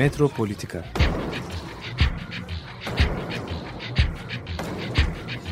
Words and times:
Metropolitika 0.00 0.84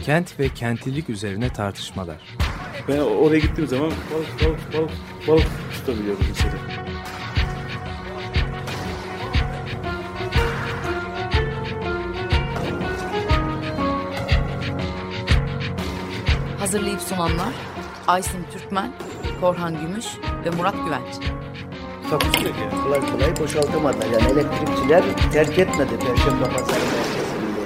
Kent 0.05 0.41
ve 0.41 0.49
kentlilik 0.49 1.11
üzerine 1.11 1.53
tartışmalar. 1.53 2.17
Ben 2.89 2.99
oraya 2.99 3.39
gittiğim 3.39 3.69
zaman 3.69 3.93
balık 4.15 4.45
balık 4.45 4.75
balık 4.75 4.91
balık 5.29 5.47
tutabiliyorum 5.73 6.25
mesela. 6.29 6.55
Hazırlayıp 16.59 17.01
sunanlar 17.01 17.55
Aysin 18.07 18.47
Türkmen, 18.53 18.93
Korhan 19.41 19.81
Gümüş 19.81 20.07
ve 20.45 20.51
Murat 20.51 20.75
Güvenç. 20.85 21.38
Takusuyor 22.11 22.55
ki 22.55 22.61
kolay 22.85 23.01
kolay 23.01 23.37
boşaltamadılar. 23.41 24.07
Yani 24.07 24.33
elektrikçiler 24.33 25.03
terk 25.33 25.59
etmedi 25.59 25.99
Perşembe 25.99 26.45
Pazarı 26.45 26.85
merkezinde. 26.85 27.61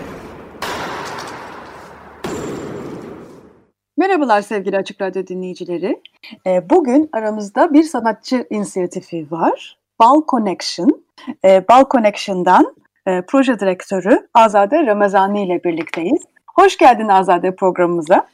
Merhabalar 3.96 4.42
sevgili 4.42 4.76
Açık 4.76 5.00
Radyo 5.00 5.26
dinleyicileri. 5.26 6.02
Ee, 6.46 6.70
Bugün 6.70 7.10
aramızda 7.12 7.72
bir 7.72 7.82
sanatçı 7.82 8.46
inisiyatifi 8.50 9.26
var. 9.30 9.78
Bal 10.00 10.22
Connection. 10.28 11.04
Ee, 11.44 11.64
Bal 11.68 11.84
Connection'dan 11.90 12.76
e, 13.06 13.22
proje 13.28 13.60
direktörü 13.60 14.28
Azade 14.34 14.86
Ramazani 14.86 15.46
ile 15.46 15.64
birlikteyiz. 15.64 16.22
Hoş 16.54 16.76
geldin 16.78 17.08
Azade 17.08 17.56
programımıza. 17.56 18.28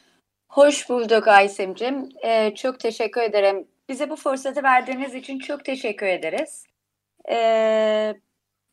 Hoş 0.49 0.89
bulduk 0.89 1.27
Aysim'cim. 1.27 2.09
Ee, 2.23 2.55
çok 2.55 2.79
teşekkür 2.79 3.21
ederim. 3.21 3.67
Bize 3.89 4.09
bu 4.09 4.15
fırsatı 4.15 4.63
verdiğiniz 4.63 5.15
için 5.15 5.39
çok 5.39 5.65
teşekkür 5.65 6.05
ederiz. 6.05 6.65
Ee, 7.29 8.15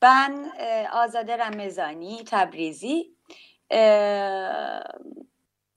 ben 0.02 0.52
e, 0.58 0.88
Azade 0.88 1.38
Ramazani, 1.38 2.24
Tabrizi. 2.24 3.10
Ee, 3.72 4.48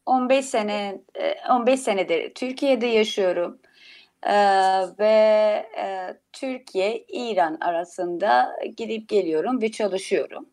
15 0.06 0.46
sene 0.46 1.02
e, 1.16 1.36
15 1.50 1.80
senedir 1.80 2.34
Türkiye'de 2.34 2.86
yaşıyorum. 2.88 3.60
Ee, 4.24 4.32
ve 5.00 5.06
e, 5.78 6.18
Türkiye 6.34 7.06
İran 7.08 7.58
arasında 7.62 8.56
gidip 8.78 9.10
geliyorum 9.10 9.62
ve 9.62 9.72
çalışıyorum. 9.72 10.50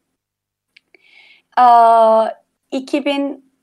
Aa, 1.57 2.29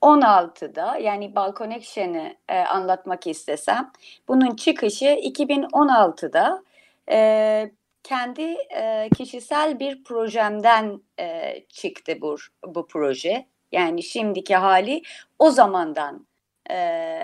2016'da 0.03 0.97
yani 0.97 1.35
Bal 1.35 1.55
Connection'ı 1.55 2.35
e, 2.49 2.59
anlatmak 2.59 3.27
istesem 3.27 3.91
bunun 4.27 4.55
çıkışı 4.55 5.05
2016'da 5.05 6.63
e, 7.11 7.71
kendi 8.03 8.57
e, 8.75 9.09
kişisel 9.17 9.79
bir 9.79 10.03
projemden 10.03 11.01
e, 11.19 11.59
çıktı 11.69 12.21
bu, 12.21 12.37
bu 12.67 12.87
proje. 12.87 13.45
Yani 13.71 14.03
şimdiki 14.03 14.55
hali 14.55 15.01
o 15.39 15.51
zamandan 15.51 16.27
e, 16.71 17.19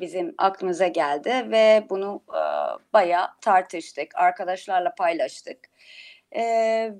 bizim 0.00 0.34
aklımıza 0.38 0.86
geldi 0.86 1.46
ve 1.50 1.86
bunu 1.90 2.22
e, 2.28 2.42
bayağı 2.92 3.28
tartıştık, 3.40 4.14
arkadaşlarla 4.14 4.94
paylaştık. 4.94 5.58
E, 6.32 6.42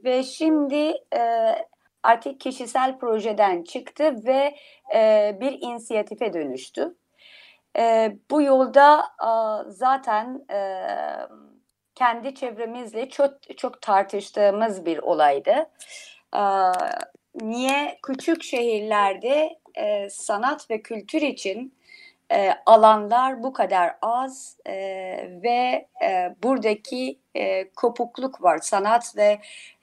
ve 0.04 0.22
şimdi 0.22 0.94
e, 1.16 1.54
artık 2.06 2.40
kişisel 2.40 2.98
projeden 2.98 3.62
çıktı 3.62 4.26
ve 4.26 4.56
e, 4.94 5.36
bir 5.40 5.58
inisiyatife 5.60 6.32
dönüştü. 6.32 6.96
E, 7.78 8.16
bu 8.30 8.42
yolda 8.42 9.00
e, 9.00 9.30
zaten 9.70 10.44
e, 10.52 10.60
kendi 11.94 12.34
çevremizle 12.34 13.08
çok 13.08 13.56
çok 13.56 13.82
tartıştığımız 13.82 14.86
bir 14.86 14.98
olaydı. 14.98 15.70
E, 16.36 16.42
niye 17.34 17.98
küçük 18.02 18.42
şehirlerde 18.42 19.58
e, 19.74 20.10
sanat 20.10 20.70
ve 20.70 20.82
kültür 20.82 21.22
için 21.22 21.74
e, 22.32 22.50
alanlar 22.66 23.42
bu 23.42 23.52
kadar 23.52 23.96
az 24.02 24.56
e, 24.66 24.72
ve 25.42 25.88
e, 26.02 26.34
buradaki 26.42 27.18
e, 27.34 27.70
kopukluk 27.70 28.42
var. 28.42 28.58
Sanat 28.58 29.16
ve 29.16 29.38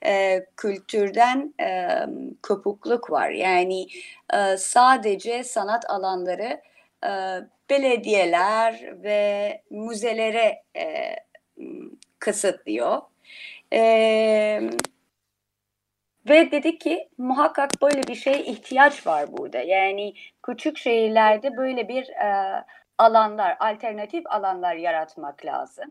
e, 0.06 0.46
kültürden 0.56 1.54
e, 1.60 1.88
kopukluk 2.42 3.10
var. 3.10 3.30
Yani 3.30 3.86
e, 4.34 4.56
sadece 4.56 5.44
sanat 5.44 5.90
alanları 5.90 6.60
e, 7.04 7.10
belediyeler 7.70 9.02
ve 9.02 9.62
müzelere 9.70 10.62
e, 10.76 11.16
kısıtlıyor. 12.18 13.02
E, 13.72 14.70
ve 16.28 16.50
dedi 16.50 16.78
ki 16.78 17.08
muhakkak 17.18 17.70
böyle 17.82 18.02
bir 18.02 18.14
şeye 18.14 18.44
ihtiyaç 18.44 19.06
var 19.06 19.32
burada. 19.38 19.58
Yani 19.58 20.14
küçük 20.42 20.78
şehirlerde 20.78 21.56
böyle 21.56 21.88
bir 21.88 22.08
e, 22.08 22.64
alanlar, 22.98 23.56
alternatif 23.60 24.24
alanlar 24.26 24.74
yaratmak 24.74 25.44
lazım. 25.44 25.84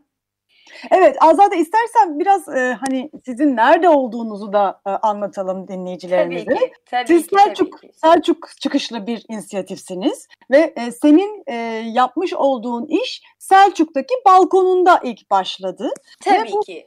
Evet 0.90 1.16
Azade 1.20 1.56
istersen 1.56 2.18
biraz 2.18 2.48
e, 2.48 2.78
hani 2.86 3.10
sizin 3.24 3.56
nerede 3.56 3.88
olduğunuzu 3.88 4.52
da 4.52 4.80
e, 4.86 4.90
anlatalım 4.90 5.68
dinleyicilerimize. 5.68 6.44
Tabii 6.44 6.58
ki. 6.58 6.72
Tabii 6.90 7.06
Siz 7.06 7.26
ki, 7.26 7.36
Selçuk 7.36 7.72
tabii 7.80 7.92
ki. 7.92 7.98
Selçuk 7.98 8.48
çıkışlı 8.60 9.06
bir 9.06 9.24
inisiyatifsiniz 9.28 10.28
ve 10.50 10.74
e, 10.76 10.90
senin 10.90 11.42
e, 11.46 11.54
yapmış 11.92 12.34
olduğun 12.34 12.86
iş 12.86 13.22
Selçuk'taki 13.38 14.14
balkonunda 14.26 15.00
ilk 15.02 15.30
başladı. 15.30 15.90
Tabii 16.24 16.52
bu- 16.52 16.60
ki. 16.60 16.86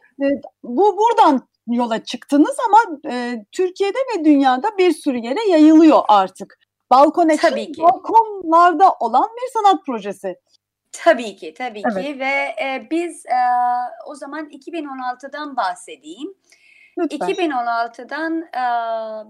Bu 0.64 0.98
buradan 0.98 1.48
yola 1.68 2.04
çıktınız 2.04 2.58
ama 2.68 2.98
e, 3.14 3.46
Türkiye'de 3.52 3.98
ve 3.98 4.26
dünyada 4.26 4.78
bir 4.78 4.92
sürü 4.92 5.18
yere 5.18 5.50
yayılıyor 5.50 6.02
artık. 6.08 6.60
Balkon 6.92 7.30
Action 7.30 7.50
Tabii 7.50 7.72
ki. 7.72 7.82
balkonlarda 7.82 8.94
olan 9.00 9.30
bir 9.38 9.52
sanat 9.54 9.86
projesi. 9.86 10.36
Tabii 10.92 11.36
ki, 11.36 11.54
tabii 11.58 11.82
Evet. 11.92 12.06
ki 12.06 12.20
ve 12.20 12.56
e, 12.66 12.88
biz 12.92 13.26
e, 13.26 13.40
o 14.08 14.16
zaman 14.16 14.50
2016'dan 14.50 15.58
bahsedeyim. 15.58 16.34
Lütfen. 16.98 17.18
2016'dan 17.30 18.42
e, 18.42 18.62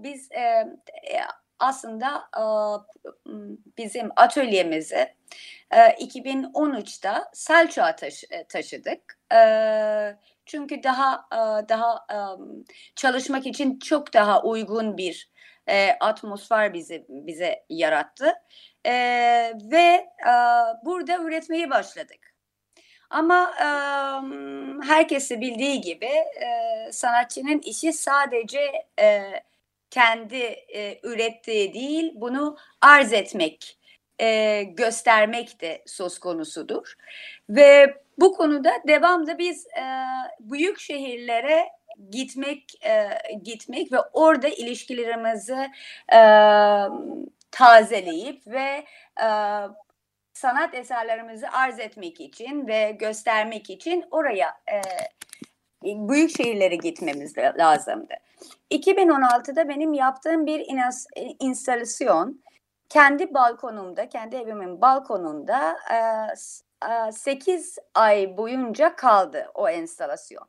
biz 0.02 0.28
e, 0.32 0.40
e, 0.40 1.20
aslında 1.58 2.28
e, 2.36 2.42
bizim 3.78 4.08
atölyemizi 4.16 5.14
e, 5.70 5.76
2013'te 5.78 7.12
Selçuk'a 7.32 7.96
taşı- 7.96 8.26
taşıdık. 8.48 9.17
Çünkü 10.46 10.82
daha 10.82 11.26
daha 11.68 12.06
çalışmak 12.96 13.46
için 13.46 13.78
çok 13.78 14.14
daha 14.14 14.42
uygun 14.42 14.96
bir 14.96 15.30
atmosfer 16.00 16.74
bizi 16.74 17.06
bize 17.08 17.64
yarattı. 17.68 18.32
Ve 19.72 20.08
burada 20.84 21.16
üretmeye 21.18 21.70
başladık. 21.70 22.34
Ama 23.10 23.54
herkesi 24.86 25.40
bildiği 25.40 25.80
gibi 25.80 26.10
sanatçının 26.90 27.58
işi 27.58 27.92
sadece 27.92 28.86
kendi 29.90 30.56
ürettiği 31.02 31.74
değil, 31.74 32.12
bunu 32.14 32.56
arz 32.80 33.12
etmek, 33.12 33.78
göstermek 34.66 35.60
de 35.60 35.82
söz 35.86 36.18
konusudur. 36.18 36.94
Ve 37.48 38.02
bu 38.18 38.32
konuda 38.32 38.72
devamlı 38.88 39.38
biz 39.38 39.66
e, 39.66 39.84
büyük 40.40 40.80
şehirlere 40.80 41.68
gitmek 42.10 42.86
e, 42.86 43.08
gitmek 43.42 43.92
ve 43.92 44.00
orada 44.12 44.48
ilişkilerimizi 44.48 45.70
e, 46.12 46.20
tazeleyip 47.50 48.46
ve 48.46 48.84
e, 49.22 49.28
sanat 50.32 50.74
eserlerimizi 50.74 51.48
arz 51.48 51.80
etmek 51.80 52.20
için 52.20 52.66
ve 52.66 52.90
göstermek 53.00 53.70
için 53.70 54.04
oraya 54.10 54.48
e, 54.72 54.80
büyük 55.84 56.36
şehirlere 56.36 56.76
gitmemiz 56.76 57.38
la- 57.38 57.54
lazımdı. 57.58 58.14
2016'da 58.70 59.68
benim 59.68 59.94
yaptığım 59.94 60.46
bir 60.46 60.60
inas- 60.60 61.06
e, 61.16 61.22
instalasyon 61.40 62.42
kendi 62.88 63.34
balkonumda, 63.34 64.08
kendi 64.08 64.36
evimin 64.36 64.80
balkonunda 64.80 65.76
8 67.12 67.78
ay 67.94 68.36
boyunca 68.36 68.96
kaldı 68.96 69.50
o 69.54 69.68
enstalasyon. 69.68 70.48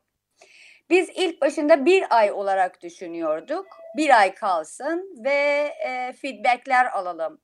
Biz 0.90 1.08
ilk 1.14 1.42
başında 1.42 1.84
bir 1.84 2.04
ay 2.16 2.32
olarak 2.32 2.82
düşünüyorduk. 2.82 3.66
Bir 3.96 4.20
ay 4.20 4.34
kalsın 4.34 5.24
ve 5.24 5.74
e, 5.86 6.12
feedbackler 6.12 6.86
alalım. 6.86 7.40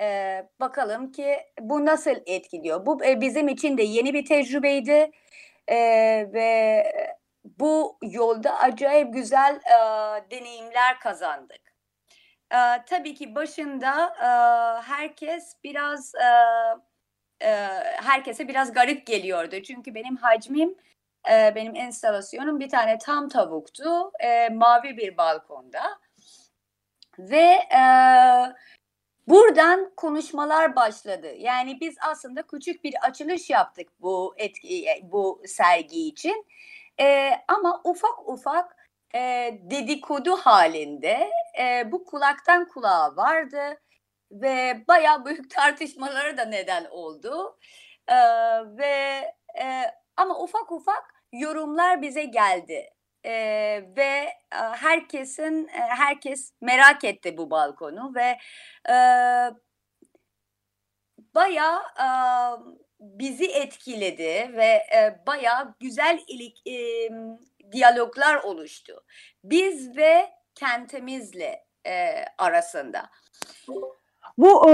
E, 0.00 0.48
bakalım 0.60 1.12
ki 1.12 1.36
bu 1.60 1.86
nasıl 1.86 2.16
etkiliyor. 2.26 2.86
Bu 2.86 3.04
e, 3.04 3.20
bizim 3.20 3.48
için 3.48 3.78
de 3.78 3.82
yeni 3.82 4.14
bir 4.14 4.26
tecrübeydi. 4.26 5.10
E, 5.68 5.76
ve 6.32 6.84
bu 7.44 7.98
yolda 8.02 8.58
acayip 8.58 9.14
güzel 9.14 9.54
e, 9.54 9.76
deneyimler 10.30 11.00
kazandık. 11.00 11.60
E, 12.52 12.58
tabii 12.86 13.14
ki 13.14 13.34
başında 13.34 14.14
e, 14.20 14.28
herkes 14.82 15.56
biraz 15.64 16.14
e, 16.14 16.30
e, 17.42 17.48
herkese 18.02 18.48
biraz 18.48 18.72
garip 18.72 19.06
geliyordu. 19.06 19.62
Çünkü 19.62 19.94
benim 19.94 20.16
hacmim 20.16 20.74
e, 21.30 21.54
benim 21.54 21.76
enstalasyonum 21.76 22.60
bir 22.60 22.68
tane 22.68 22.98
tam 22.98 23.28
tavuktu. 23.28 24.12
E, 24.20 24.48
mavi 24.48 24.96
bir 24.96 25.16
balkonda. 25.16 25.82
Ve 27.18 27.58
e, 27.76 27.82
buradan 29.28 29.92
konuşmalar 29.96 30.76
başladı. 30.76 31.34
Yani 31.38 31.80
biz 31.80 31.96
aslında 32.10 32.42
küçük 32.42 32.84
bir 32.84 32.94
açılış 33.02 33.50
yaptık 33.50 33.88
bu 34.00 34.34
etki, 34.36 34.86
bu 35.02 35.42
sergi 35.46 36.08
için. 36.08 36.46
E, 37.00 37.32
ama 37.48 37.80
ufak 37.84 38.28
ufak 38.28 38.76
e, 39.14 39.20
dedikodu 39.62 40.36
halinde 40.36 41.30
e, 41.60 41.92
bu 41.92 42.04
kulaktan 42.04 42.68
kulağa 42.68 43.16
vardı 43.16 43.80
ve 44.30 44.84
bayağı 44.88 45.24
büyük 45.24 45.50
tartışmalara 45.56 46.36
da 46.36 46.44
neden 46.44 46.84
oldu. 46.84 47.58
E, 48.08 48.16
ve 48.76 49.24
e, 49.60 49.84
ama 50.16 50.42
ufak 50.42 50.72
ufak 50.72 51.14
yorumlar 51.32 52.02
bize 52.02 52.24
geldi. 52.24 52.90
E, 53.24 53.32
ve 53.96 54.28
e, 54.52 54.56
herkesin 54.56 55.68
e, 55.68 55.80
herkes 55.80 56.52
merak 56.60 57.04
etti 57.04 57.36
bu 57.36 57.50
balkonu 57.50 58.14
ve 58.14 58.38
e, 58.90 58.96
bayağı 61.34 61.80
e, 61.80 62.06
bizi 63.00 63.46
etkiledi 63.46 64.56
ve 64.56 64.82
e, 64.94 65.22
bayağı 65.26 65.74
güzel 65.80 66.20
ilik, 66.28 66.66
e, 66.66 67.10
diyaloglar 67.72 68.36
oluştu. 68.36 69.04
Biz 69.44 69.96
ve 69.96 70.30
kentimizle 70.54 71.66
e, 71.86 72.24
arasında. 72.38 73.10
Bu 74.40 74.70
e, 74.70 74.72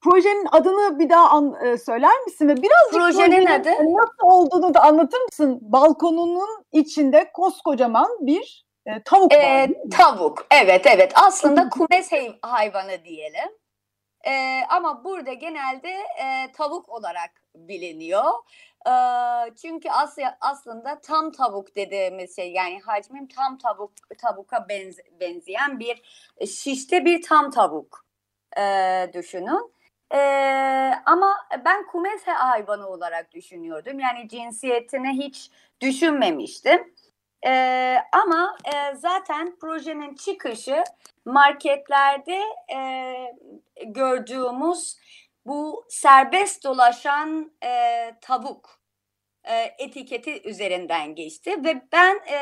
projenin 0.00 0.46
adını 0.52 0.98
bir 0.98 1.10
daha 1.10 1.30
an, 1.30 1.54
e, 1.64 1.78
söyler 1.78 2.18
misin 2.20 2.48
ve 2.48 2.56
birazcık 2.56 2.92
Projenin 2.92 3.46
adı? 3.46 3.70
nasıl 3.70 4.22
olduğunu 4.22 4.74
da 4.74 4.82
anlatır 4.82 5.20
mısın? 5.20 5.58
Balkonunun 5.62 6.64
içinde 6.72 7.30
koskocaman 7.32 8.08
bir 8.20 8.66
e, 8.86 9.02
tavuk 9.02 9.32
var. 9.32 9.38
E, 9.38 9.74
tavuk, 9.90 10.46
evet 10.50 10.86
evet. 10.86 11.12
Aslında 11.14 11.68
kumes 11.68 12.12
hay- 12.12 12.38
hayvanı 12.42 13.04
diyelim. 13.04 13.50
E, 14.26 14.60
ama 14.68 15.04
burada 15.04 15.32
genelde 15.32 15.90
e, 15.90 16.52
tavuk 16.52 16.88
olarak 16.88 17.30
biliniyor. 17.54 18.32
E, 18.86 18.92
çünkü 19.62 19.90
asya, 19.90 20.38
aslında 20.40 21.00
tam 21.00 21.32
tavuk 21.32 21.76
dediğimiz 21.76 22.36
şey 22.36 22.52
yani 22.52 22.80
hacmim 22.80 23.28
tam 23.28 23.58
tavuk 23.58 23.92
tavuka 24.18 24.56
benz- 24.56 25.20
benzeyen 25.20 25.78
bir 25.80 26.02
şişte 26.46 27.04
bir 27.04 27.22
tam 27.22 27.50
tavuk 27.50 28.09
e, 28.58 28.62
düşünün. 29.12 29.72
E, 30.14 30.18
ama 31.06 31.46
ben 31.64 31.86
kumes 31.86 32.26
hayvanı 32.26 32.88
olarak 32.88 33.32
düşünüyordum. 33.32 33.98
Yani 33.98 34.28
cinsiyetini 34.28 35.24
hiç 35.24 35.50
düşünmemiştim. 35.80 36.94
E, 37.46 37.96
ama 38.12 38.56
e, 38.64 38.96
zaten 38.96 39.56
projenin 39.60 40.14
çıkışı 40.14 40.84
marketlerde 41.24 42.40
e, 42.74 43.14
gördüğümüz 43.86 44.96
bu 45.46 45.84
serbest 45.88 46.64
dolaşan 46.64 47.52
e, 47.64 47.70
tavuk 48.20 48.80
e, 49.44 49.74
etiketi 49.78 50.48
üzerinden 50.48 51.14
geçti 51.14 51.64
ve 51.64 51.82
ben 51.92 52.20
e, 52.32 52.38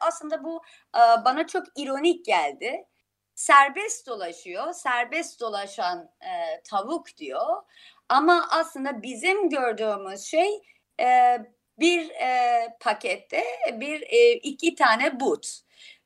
aslında 0.00 0.44
bu 0.44 0.62
e, 0.96 1.24
bana 1.24 1.46
çok 1.46 1.66
ironik 1.76 2.24
geldi. 2.24 2.84
Serbest 3.34 4.06
dolaşıyor, 4.06 4.72
serbest 4.72 5.40
dolaşan 5.40 6.10
e, 6.20 6.62
tavuk 6.62 7.16
diyor. 7.16 7.62
Ama 8.08 8.46
aslında 8.50 9.02
bizim 9.02 9.48
gördüğümüz 9.48 10.22
şey 10.22 10.62
e, 11.00 11.38
bir 11.78 12.10
e, 12.10 12.76
pakette 12.80 13.44
bir 13.72 14.02
e, 14.02 14.32
iki 14.32 14.74
tane 14.74 15.20
but. 15.20 15.46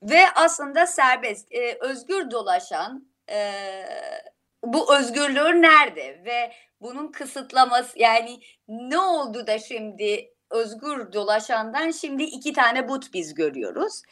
Ve 0.02 0.20
aslında 0.34 0.86
serbest, 0.86 1.52
e, 1.52 1.78
özgür 1.80 2.30
dolaşan 2.30 3.08
e, 3.30 3.52
bu 4.64 4.96
özgürlüğü 4.96 5.62
nerede? 5.62 6.24
Ve 6.24 6.52
bunun 6.80 7.12
kısıtlaması 7.12 7.98
yani 7.98 8.40
ne 8.68 8.98
oldu 8.98 9.46
da 9.46 9.58
şimdi 9.58 10.35
özgür 10.50 11.12
dolaşandan 11.12 11.90
şimdi 11.90 12.22
iki 12.22 12.52
tane 12.52 12.88
but 12.88 13.12
biz 13.14 13.34
görüyoruz. 13.34 14.02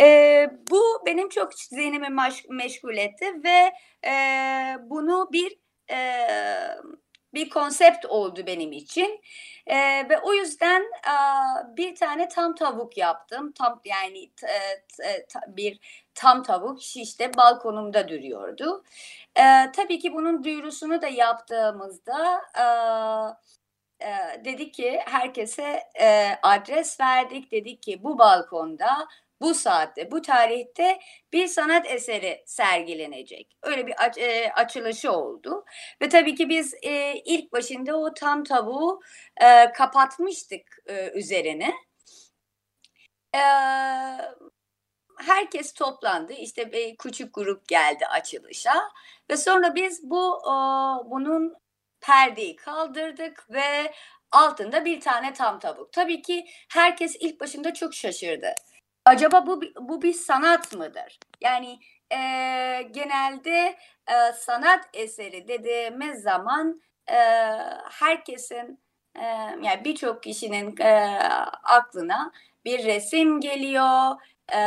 E, 0.00 0.50
bu 0.70 1.02
benim 1.06 1.28
çok 1.28 1.54
zihnimi 1.54 2.08
meşgul 2.48 2.96
etti 2.96 3.26
ve 3.44 3.72
e, 4.08 4.12
bunu 4.80 5.28
bir 5.32 5.56
e, 5.90 6.28
bir 7.34 7.50
konsept 7.50 8.06
oldu 8.06 8.46
benim 8.46 8.72
için. 8.72 9.20
E, 9.66 9.76
ve 10.08 10.20
o 10.22 10.34
yüzden 10.34 10.82
e, 10.82 11.16
bir 11.76 11.94
tane 11.96 12.28
tam 12.28 12.54
tavuk 12.54 12.96
yaptım. 12.98 13.52
Tam 13.52 13.80
yani 13.84 14.30
t- 14.30 14.46
t- 14.96 15.26
t- 15.26 15.56
bir 15.56 15.78
tam 16.14 16.42
tavuk 16.42 16.82
şişte 16.82 17.34
balkonumda 17.36 18.08
duruyordu. 18.08 18.84
E, 19.36 19.42
tabii 19.72 19.98
ki 19.98 20.14
bunun 20.14 20.44
duyurusunu 20.44 21.02
da 21.02 21.08
yaptığımızda 21.08 22.42
e, 22.58 22.64
e, 24.04 24.44
dedik 24.44 24.74
ki 24.74 25.00
herkese 25.06 25.82
e, 26.00 26.28
adres 26.42 27.00
verdik. 27.00 27.52
Dedik 27.52 27.82
ki 27.82 28.04
bu 28.04 28.18
balkonda 28.18 29.08
bu 29.40 29.54
saatte, 29.54 30.10
bu 30.10 30.22
tarihte 30.22 30.98
bir 31.32 31.46
sanat 31.46 31.86
eseri 31.86 32.42
sergilenecek. 32.46 33.56
Öyle 33.62 33.86
bir 33.86 34.04
aç, 34.04 34.18
e, 34.18 34.52
açılışı 34.52 35.12
oldu. 35.12 35.64
Ve 36.02 36.08
tabii 36.08 36.34
ki 36.34 36.48
biz 36.48 36.74
e, 36.82 37.14
ilk 37.24 37.52
başında 37.52 37.96
o 37.96 38.14
tam 38.14 38.44
tavuğu 38.44 39.00
e, 39.42 39.72
kapatmıştık 39.72 40.78
e, 40.86 41.10
üzerine. 41.10 41.74
E, 43.34 43.40
herkes 45.18 45.72
toplandı. 45.72 46.32
İşte 46.32 46.72
bir 46.72 46.96
küçük 46.96 47.34
grup 47.34 47.68
geldi 47.68 48.06
açılışa. 48.06 48.74
Ve 49.30 49.36
sonra 49.36 49.74
biz 49.74 50.10
bu 50.10 50.38
e, 50.44 50.54
bunun 51.10 51.54
perdeyi 52.06 52.56
kaldırdık 52.56 53.46
ve 53.50 53.92
altında 54.32 54.84
bir 54.84 55.00
tane 55.00 55.32
tam 55.32 55.58
tavuk. 55.58 55.92
Tabii 55.92 56.22
ki 56.22 56.46
herkes 56.72 57.16
ilk 57.20 57.40
başında 57.40 57.74
çok 57.74 57.94
şaşırdı. 57.94 58.54
Acaba 59.04 59.46
bu 59.46 59.62
bu 59.80 60.02
bir 60.02 60.12
sanat 60.12 60.72
mıdır? 60.72 61.18
Yani 61.40 61.78
e, 62.12 62.18
genelde 62.90 63.76
e, 64.08 64.32
sanat 64.32 64.88
eseri 64.94 65.48
dediğimiz 65.48 66.22
zaman 66.22 66.80
e, 67.10 67.18
herkesin 67.90 68.80
e, 69.16 69.24
yani 69.62 69.84
birçok 69.84 70.22
kişinin 70.22 70.80
e, 70.80 71.18
aklına 71.62 72.32
bir 72.64 72.84
resim 72.84 73.40
geliyor, 73.40 74.16
e, 74.54 74.58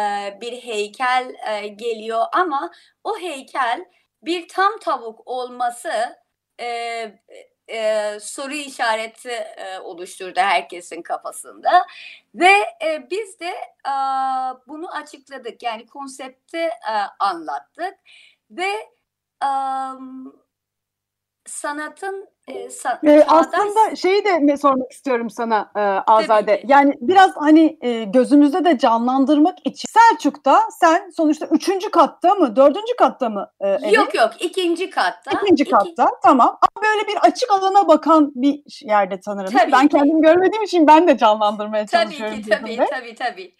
bir 0.41 0.53
heykel 0.53 1.35
e, 1.47 1.67
geliyor 1.67 2.25
ama 2.31 2.71
o 3.03 3.19
heykel 3.19 3.85
bir 4.21 4.47
tam 4.47 4.79
tavuk 4.79 5.27
olması 5.27 6.17
e, 6.59 7.19
e, 7.67 8.17
soru 8.19 8.53
işareti 8.53 9.29
e, 9.29 9.79
oluşturdu 9.79 10.39
herkesin 10.39 11.01
kafasında 11.01 11.85
ve 12.35 12.53
e, 12.83 13.07
biz 13.11 13.39
de 13.39 13.53
e, 13.87 13.93
bunu 14.67 14.95
açıkladık. 14.95 15.63
Yani 15.63 15.85
konsepti 15.85 16.57
e, 16.57 16.93
anlattık 17.19 17.93
ve 18.51 18.71
e, 19.43 19.49
sanatın 21.45 22.29
e, 22.47 22.65
sa- 22.67 22.99
çağdaş- 23.03 23.25
aslında 23.27 23.95
şeyi 23.95 24.25
de 24.25 24.57
sormak 24.57 24.91
istiyorum 24.91 25.29
sana 25.29 25.71
e, 25.75 25.79
Azade. 26.11 26.61
ki. 26.61 26.65
Yani 26.69 26.93
biraz 27.01 27.31
hani 27.35 27.77
e, 27.81 28.03
gözümüzde 28.03 28.65
de 28.65 28.77
canlandırmak 28.77 29.57
için 29.65 29.89
Selçuk'ta 29.89 30.59
sen 30.79 31.09
sonuçta 31.09 31.45
üçüncü 31.45 31.91
katta 31.91 32.35
mı, 32.35 32.55
dördüncü 32.55 32.95
katta 32.99 33.29
mı 33.29 33.51
e, 33.59 33.89
yok 33.91 34.15
yok 34.15 34.29
ikinci 34.39 34.89
katta 34.89 35.31
İkinci 35.31 35.63
İki- 35.63 35.71
katta 35.71 36.09
tamam 36.23 36.47
ama 36.61 36.83
böyle 36.85 37.07
bir 37.07 37.17
açık 37.27 37.51
alana 37.51 37.87
bakan 37.87 38.31
bir 38.35 38.63
yerde 38.81 39.19
sanırım. 39.25 39.51
Tabii 39.53 39.71
ben 39.71 39.87
ki. 39.87 39.97
kendim 39.97 40.21
görmediğim 40.21 40.63
için 40.63 40.87
ben 40.87 41.07
de 41.07 41.17
canlandırmaya 41.17 41.85
tabii 41.85 42.03
çalışıyorum. 42.03 42.41
ki 42.41 42.49
tabii 42.49 42.65
gözümde. 42.69 42.87
tabii 42.89 43.15
tabii 43.15 43.55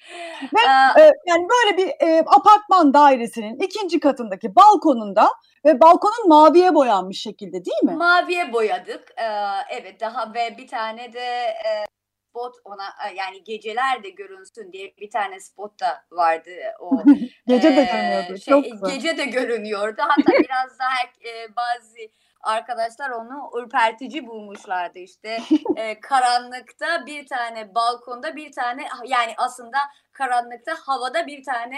Ve 0.55 0.59
Ee, 0.97 1.01
e, 1.01 1.11
yani 1.27 1.47
böyle 1.49 1.77
bir 1.77 2.07
e, 2.07 2.19
apartman 2.19 2.93
dairesinin 2.93 3.59
ikinci 3.59 3.99
katındaki 3.99 4.55
balkonunda 4.55 5.27
ve 5.65 5.81
balkonun 5.81 6.27
maviye 6.27 6.75
boyanmış 6.75 7.21
şekilde 7.21 7.65
değil 7.65 7.83
mi? 7.83 7.91
Maviye 7.91 8.53
boyadık. 8.53 9.11
Ee, 9.17 9.25
evet 9.69 9.99
daha 10.01 10.33
ve 10.33 10.57
bir 10.57 10.67
tane 10.67 11.13
de 11.13 11.19
e, 11.45 11.85
spot 12.29 12.55
ona 12.65 12.85
e, 13.09 13.15
yani 13.15 13.43
geceler 13.43 14.03
de 14.03 14.09
görünsün 14.09 14.71
diye 14.71 14.93
bir 14.97 15.09
tane 15.09 15.39
spot 15.39 15.79
da 15.79 16.03
vardı 16.11 16.49
o. 16.79 16.91
Gece 17.47 17.75
de 17.75 17.81
Ee, 17.81 17.85
görünüyordu. 17.85 18.37
şey, 18.37 18.53
Çok 18.53 18.63
güzel. 18.63 18.89
Gece 18.89 19.17
de 19.17 19.25
görünüyordu. 19.25 20.01
Hatta 20.01 20.31
biraz 20.43 20.79
daha 20.79 21.29
e, 21.31 21.55
bazı 21.55 21.95
arkadaşlar 22.41 23.09
onu 23.09 23.51
ürpertici 23.61 24.27
bulmuşlardı 24.27 24.99
işte. 24.99 25.37
E, 25.75 25.99
karanlıkta 25.99 27.05
bir 27.05 27.27
tane 27.27 27.75
balkonda 27.75 28.35
bir 28.35 28.51
tane 28.51 28.87
yani 29.05 29.33
aslında 29.37 29.77
karanlıkta 30.13 30.73
havada 30.85 31.27
bir 31.27 31.43
tane 31.43 31.77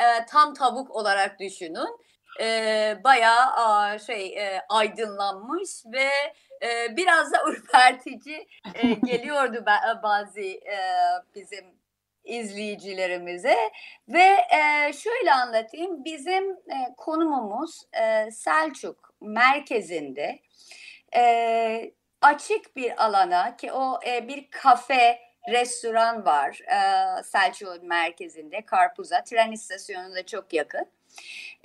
e, 0.00 0.26
tam 0.30 0.54
tavuk 0.54 0.90
olarak 0.90 1.40
düşünün. 1.40 1.98
E, 2.40 2.96
bayağı 3.04 3.46
a, 3.56 3.98
şey 3.98 4.26
e, 4.38 4.62
aydınlanmış 4.68 5.70
ve 5.86 6.08
e, 6.62 6.96
biraz 6.96 7.32
da 7.32 7.38
ürpertici 7.48 8.48
e, 8.74 8.92
geliyordu 8.92 9.56
ba- 9.56 10.02
bazı 10.02 10.40
e, 10.40 10.78
bizim 11.34 11.64
izleyicilerimize 12.24 13.56
ve 14.08 14.36
e, 14.50 14.92
şöyle 14.92 15.32
anlatayım 15.32 16.04
bizim 16.04 16.50
e, 16.52 16.94
konumumuz 16.96 17.82
e, 17.92 18.30
Selçuk 18.30 19.14
merkezinde 19.20 20.38
e, 21.16 21.92
açık 22.22 22.76
bir 22.76 23.04
alana 23.04 23.56
ki 23.56 23.72
o 23.72 23.98
e, 24.06 24.28
bir 24.28 24.50
kafe 24.50 25.18
restoran 25.48 26.24
var 26.24 26.60
e, 26.60 27.22
Selçuk 27.22 27.82
merkezinde 27.82 28.60
Karpuz'a 28.62 29.24
tren 29.24 29.52
istasyonuna 29.52 30.26
çok 30.26 30.52
yakın. 30.52 30.86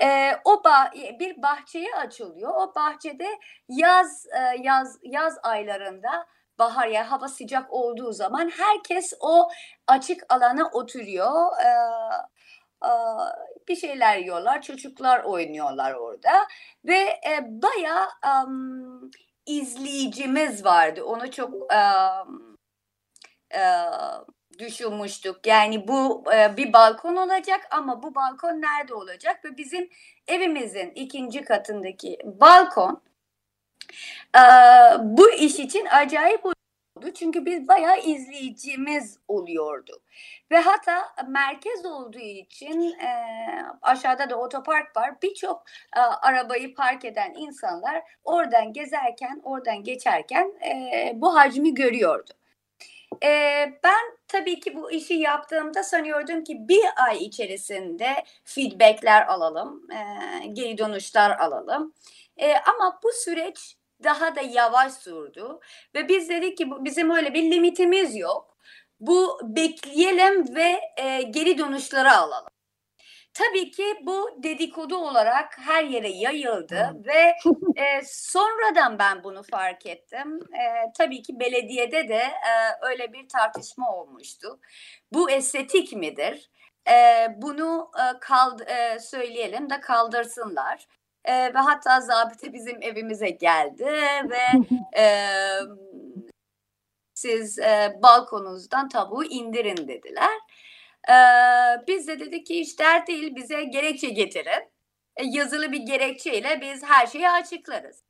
E, 0.02 0.32
o 0.46 0.64
bah 0.64 0.92
bir 1.20 1.42
bahçeye 1.42 1.96
açılıyor. 1.96 2.52
O 2.56 2.76
bahçede 2.76 3.28
yaz 3.70 4.26
e, 4.26 4.62
yaz 4.62 5.00
yaz 5.04 5.38
aylarında 5.44 6.28
bahar 6.60 6.88
ya 6.88 7.12
hava 7.12 7.28
sıcak 7.28 7.74
olduğu 7.74 8.12
zaman 8.12 8.50
herkes 8.58 9.14
o 9.20 9.50
açık 9.88 10.24
alana 10.30 10.70
oturuyor. 10.74 11.52
E, 11.60 11.68
e, 12.86 12.92
bir 13.68 13.76
şeyler 13.76 14.18
yiyorlar, 14.18 14.62
çocuklar 14.62 15.24
oynuyorlar 15.24 15.94
orada 15.94 16.48
ve 16.86 17.00
e, 17.28 17.40
bayağı 17.42 18.08
um, 18.46 19.12
izleyicimiz 19.46 20.66
vardı. 20.66 21.04
Onu 21.04 21.32
çok 21.32 21.54
um, 21.54 22.58
e, 23.56 23.62
düşünmüştük. 24.60 25.48
Yani 25.48 25.88
bu 25.88 26.24
e, 26.36 26.58
bir 26.58 26.74
balkon 26.74 27.16
olacak 27.16 27.68
ama 27.72 28.04
bu 28.04 28.16
balkon 28.16 28.62
nerede 28.62 28.94
olacak? 28.94 29.46
Ve 29.46 29.58
bizim 29.58 29.90
evimizin 30.28 30.92
ikinci 30.96 31.42
katındaki 31.42 32.18
balkon 32.24 33.02
e, 34.36 34.42
bu 35.02 35.32
iş 35.32 35.60
için 35.60 35.86
acayip 35.86 36.46
oldu. 36.46 36.54
Çünkü 37.14 37.46
biz 37.46 37.68
bayağı 37.68 38.00
izleyicimiz 38.00 39.20
oluyordu. 39.28 40.02
Ve 40.52 40.58
hatta 40.58 41.16
merkez 41.28 41.86
olduğu 41.86 42.20
için 42.20 42.82
e, 42.82 43.10
aşağıda 43.82 44.30
da 44.30 44.36
otopark 44.36 44.98
var. 44.98 45.22
Birçok 45.22 45.64
e, 45.98 46.00
arabayı 46.00 46.76
park 46.76 47.06
eden 47.06 47.34
insanlar 47.38 48.04
oradan 48.24 48.74
gezerken, 48.74 49.42
oradan 49.44 49.84
geçerken 49.84 50.54
e, 50.66 51.12
bu 51.16 51.36
hacmi 51.36 51.74
görüyordu. 51.74 52.34
E, 53.24 53.30
ben 53.84 54.18
tabii 54.28 54.60
ki 54.60 54.76
bu 54.76 54.92
işi 54.92 55.14
yaptığımda 55.14 55.84
sanıyordum 55.84 56.44
ki 56.44 56.58
bir 56.60 56.84
ay 56.98 57.18
içerisinde 57.18 58.24
feedbackler 58.44 59.28
alalım, 59.28 59.88
e, 59.92 60.48
geri 60.48 60.78
dönüşler 60.78 61.40
alalım. 61.40 61.94
E, 62.38 62.54
ama 62.56 63.00
bu 63.04 63.12
süreç 63.14 63.78
daha 64.04 64.36
da 64.36 64.42
yavaş 64.42 64.94
sürdü 64.94 65.60
ve 65.96 66.10
biz 66.10 66.30
dedik 66.30 66.58
ki 66.58 66.68
bizim 66.80 67.10
öyle 67.10 67.34
bir 67.34 67.44
limitimiz 67.52 68.16
yok. 68.16 68.58
Bu 69.00 69.40
bekleyelim 69.44 70.56
ve 70.56 70.80
e, 70.98 71.22
geri 71.22 71.58
dönüşleri 71.58 72.10
alalım. 72.12 72.53
Tabii 73.34 73.72
ki 73.72 73.84
bu 74.02 74.30
dedikodu 74.44 74.98
olarak 74.98 75.60
her 75.60 75.84
yere 75.84 76.10
yayıldı 76.10 77.04
ve 77.06 77.36
e, 77.76 78.02
sonradan 78.06 79.00
ben 79.00 79.24
bunu 79.24 79.44
fark 79.44 79.86
ettim. 79.86 80.40
E, 80.54 80.92
tabii 80.98 81.22
ki 81.22 81.40
belediyede 81.40 82.08
de 82.10 82.22
e, 82.24 82.52
öyle 82.82 83.14
bir 83.14 83.30
tartışma 83.30 83.96
olmuştu. 83.96 84.60
Bu 85.14 85.32
estetik 85.32 85.94
midir? 85.94 86.50
E, 86.90 87.28
bunu 87.38 87.92
e, 87.98 88.20
kald 88.20 88.60
e, 88.60 89.00
söyleyelim 89.00 89.70
de 89.70 89.80
kaldırsınlar. 89.80 90.88
E, 91.26 91.54
ve 91.54 91.58
hatta 91.58 92.02
zabite 92.02 92.54
bizim 92.54 92.82
evimize 92.82 93.30
geldi 93.30 93.86
ve 94.30 94.66
e, 95.02 95.06
siz 97.14 97.60
e, 97.60 98.00
balkonunuzdan 98.04 98.90
tavuğu 98.90 99.24
indirin 99.24 99.88
dediler. 99.88 100.40
Ee, 101.10 101.14
biz 101.88 102.08
de 102.08 102.20
dedik 102.20 102.46
ki 102.48 102.60
hiç 102.60 102.80
dert 102.80 103.08
değil 103.08 103.36
bize 103.36 103.64
gerekçe 103.64 104.10
getirin. 104.10 104.72
E, 105.16 105.24
yazılı 105.26 105.72
bir 105.72 105.80
gerekçeyle 105.82 106.62
biz 106.62 106.84
her 106.84 107.08
şeyi 107.08 107.30
açıklarız. 107.30 108.04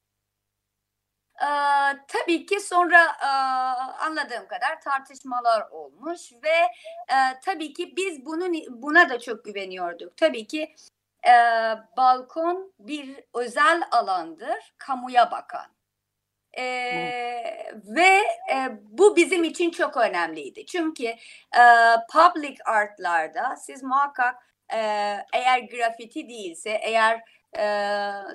Ee, 1.42 1.46
tabii 2.08 2.46
ki 2.46 2.60
sonra 2.60 3.06
e, 3.22 3.26
anladığım 4.06 4.48
kadar 4.48 4.82
tartışmalar 4.82 5.70
olmuş 5.72 6.32
ve 6.44 6.50
e, 7.10 7.40
tabii 7.46 7.74
ki 7.74 7.94
biz 7.98 8.26
bunun 8.26 8.54
buna 8.82 9.10
da 9.10 9.20
çok 9.20 9.46
güveniyorduk. 9.46 10.18
Tabii 10.18 10.48
ki 10.48 10.76
e, 11.28 11.34
balkon 11.98 12.74
bir 12.80 13.20
özel 13.34 13.84
alandır, 13.92 14.74
kamuya 14.78 15.32
bakan. 15.32 15.73
E, 16.58 16.64
ve 17.74 18.18
e, 18.54 18.70
bu 18.82 19.16
bizim 19.16 19.44
için 19.44 19.72
çok 19.72 19.98
önemliydi. 19.98 20.66
Çünkü 20.66 21.06
e, 21.06 21.18
public 22.14 22.58
artlarda 22.66 23.56
siz 23.56 23.84
muhakkak 23.84 24.36
e, 24.74 24.78
eğer 25.34 25.60
grafiti 25.60 26.30
değilse, 26.30 26.70
eğer 26.70 27.22
e, 27.58 27.66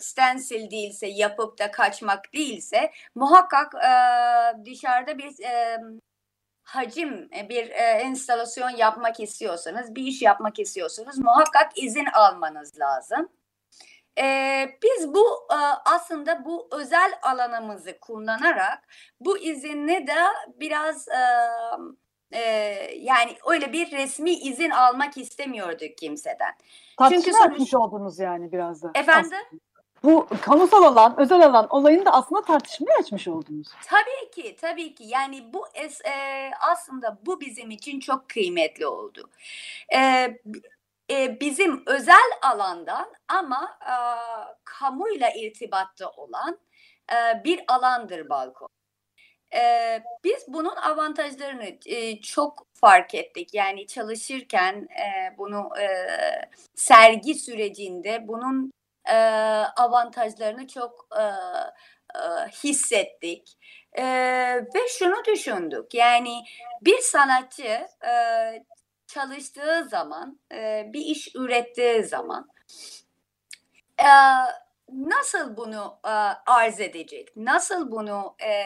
stencil 0.00 0.70
değilse, 0.70 1.06
yapıp 1.06 1.58
da 1.58 1.70
kaçmak 1.70 2.34
değilse 2.34 2.92
muhakkak 3.14 3.74
e, 3.74 3.90
dışarıda 4.64 5.18
bir 5.18 5.44
e, 5.44 5.78
hacim, 6.62 7.30
bir 7.30 7.70
e, 7.70 8.02
instalasyon 8.02 8.70
yapmak 8.70 9.20
istiyorsanız, 9.20 9.94
bir 9.94 10.02
iş 10.02 10.22
yapmak 10.22 10.58
istiyorsanız 10.58 11.18
muhakkak 11.18 11.78
izin 11.78 12.06
almanız 12.06 12.78
lazım. 12.78 13.28
Ee, 14.20 14.78
biz 14.82 15.14
bu 15.14 15.46
e, 15.52 15.58
aslında 15.84 16.44
bu 16.44 16.68
özel 16.72 17.12
alanımızı 17.22 18.00
kullanarak 18.00 18.88
bu 19.20 19.38
izinle 19.38 20.06
de 20.06 20.18
biraz 20.60 21.08
e, 21.08 21.22
e, 22.32 22.42
yani 22.96 23.36
öyle 23.46 23.72
bir 23.72 23.92
resmi 23.92 24.30
izin 24.30 24.70
almak 24.70 25.16
istemiyorduk 25.16 25.98
kimseden. 25.98 26.54
Tartışma 26.98 27.22
Çünkü 27.22 27.56
sonuç... 27.56 27.74
oldunuz 27.74 28.18
yani 28.18 28.52
biraz 28.52 28.82
da. 28.82 28.90
Efendim? 28.94 29.30
Aslında. 29.32 29.60
Bu 30.04 30.26
kamusal 30.40 30.82
alan, 30.82 31.20
özel 31.20 31.46
alan 31.46 31.66
olayını 31.70 32.06
da 32.06 32.12
aslında 32.12 32.42
tartışmaya 32.42 32.98
açmış 32.98 33.28
oldunuz. 33.28 33.68
Tabii 33.86 34.30
ki, 34.30 34.56
tabii 34.60 34.94
ki. 34.94 35.04
Yani 35.06 35.52
bu 35.52 35.64
es, 35.74 36.00
e, 36.00 36.10
aslında 36.72 37.18
bu 37.26 37.40
bizim 37.40 37.70
için 37.70 38.00
çok 38.00 38.28
kıymetli 38.28 38.86
oldu. 38.86 39.30
E, 39.94 40.28
e, 41.10 41.40
bizim 41.40 41.82
özel 41.86 42.30
alandan 42.42 43.12
ama 43.28 43.78
e, 43.82 43.94
kamuyla 44.64 45.30
irtibatta 45.30 46.10
olan 46.10 46.58
e, 47.12 47.44
bir 47.44 47.60
alandır 47.68 48.28
balkon. 48.28 48.68
E, 49.54 50.02
biz 50.24 50.44
bunun 50.48 50.76
avantajlarını 50.76 51.78
e, 51.86 52.20
çok 52.20 52.66
fark 52.74 53.14
ettik. 53.14 53.54
Yani 53.54 53.86
çalışırken 53.86 54.88
e, 54.90 55.38
bunu 55.38 55.70
e, 55.80 55.88
sergi 56.74 57.34
sürecinde 57.34 58.28
bunun 58.28 58.72
e, 59.08 59.16
avantajlarını 59.76 60.66
çok 60.66 61.08
e, 61.18 61.22
e, 62.18 62.48
hissettik. 62.64 63.58
E, 63.92 64.04
ve 64.74 64.88
şunu 64.98 65.24
düşündük. 65.24 65.94
Yani 65.94 66.44
bir 66.82 66.98
sanatçı 66.98 67.86
e, 68.06 68.12
çalıştığı 69.08 69.88
zaman, 69.90 70.40
e, 70.52 70.90
bir 70.92 71.00
iş 71.00 71.34
ürettiği 71.34 72.02
zaman 72.02 72.48
e, 74.00 74.08
nasıl 74.92 75.56
bunu 75.56 75.98
e, 76.04 76.10
arz 76.46 76.80
edecek? 76.80 77.36
Nasıl 77.36 77.90
bunu 77.90 78.36
e, 78.42 78.64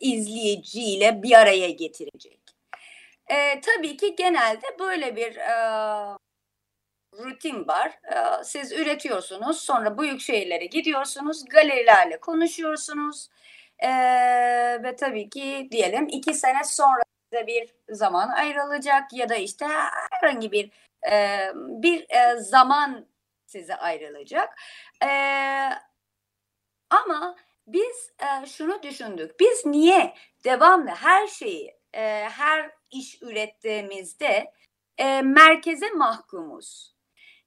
izleyiciyle 0.00 1.22
bir 1.22 1.32
araya 1.32 1.70
getirecek? 1.70 2.40
Tabii 3.62 3.96
ki 3.96 4.16
genelde 4.16 4.78
böyle 4.78 5.16
bir 5.16 5.36
rutin 7.18 7.68
var. 7.68 7.98
Siz 8.44 8.72
üretiyorsunuz, 8.72 9.60
sonra 9.60 9.98
büyük 9.98 10.20
şehirlere 10.20 10.66
gidiyorsunuz, 10.66 11.44
galerilerle 11.44 12.20
konuşuyorsunuz. 12.20 13.28
E, 13.78 13.90
ve 14.82 14.96
tabii 14.96 15.30
ki 15.30 15.68
diyelim 15.70 16.08
iki 16.08 16.34
sene 16.34 16.64
sonra 16.64 17.02
bir 17.32 17.74
zaman 17.88 18.28
ayrılacak 18.28 19.12
ya 19.12 19.28
da 19.28 19.34
işte 19.34 19.66
herhangi 20.10 20.52
bir 20.52 20.70
e, 21.10 21.50
bir 21.54 22.06
e, 22.10 22.36
zaman 22.36 23.06
size 23.46 23.74
ayrılacak. 23.76 24.60
E, 25.04 25.08
ama 26.90 27.36
biz 27.66 28.12
e, 28.20 28.46
şunu 28.46 28.82
düşündük. 28.82 29.40
Biz 29.40 29.66
niye 29.66 30.14
devamlı 30.44 30.90
her 30.90 31.26
şeyi, 31.26 31.76
e, 31.94 32.28
her 32.28 32.70
iş 32.90 33.22
ürettiğimizde 33.22 34.52
e, 34.98 35.22
merkeze 35.22 35.90
mahkumuz? 35.90 36.94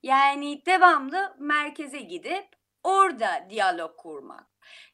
Yani 0.03 0.65
devamlı 0.65 1.35
merkeze 1.39 1.99
gidip 1.99 2.47
orada 2.83 3.47
diyalog 3.49 3.97
kurmak. 3.97 4.47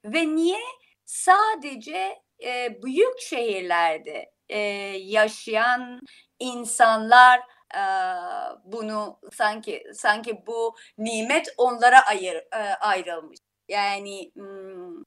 Ve 0.05 0.35
niye 0.35 0.59
sadece 1.05 2.21
e, 2.43 2.83
büyük 2.83 3.19
şehirlerde 3.19 4.31
e, 4.49 4.57
yaşayan 4.97 5.99
insanlar 6.39 7.39
e, 7.75 7.81
bunu 8.65 9.19
sanki 9.31 9.83
sanki 9.93 10.43
bu 10.47 10.75
nimet 10.97 11.53
onlara 11.57 12.05
ayır, 12.07 12.35
e, 12.35 12.57
ayrılmış. 12.79 13.39
Yani 13.67 14.31
hmm, 14.35 15.03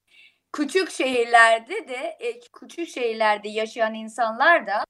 küçük 0.52 0.90
şehirlerde 0.90 1.88
de 1.88 2.16
e, 2.20 2.40
küçük 2.40 2.88
şehirlerde 2.88 3.48
yaşayan 3.48 3.94
insanlar 3.94 4.66
da 4.66 4.84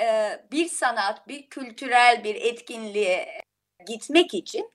e, 0.00 0.38
bir 0.52 0.68
sanat, 0.68 1.28
bir 1.28 1.48
kültürel 1.48 2.24
bir 2.24 2.34
etkinliğe 2.34 3.42
gitmek 3.86 4.34
için 4.34 4.70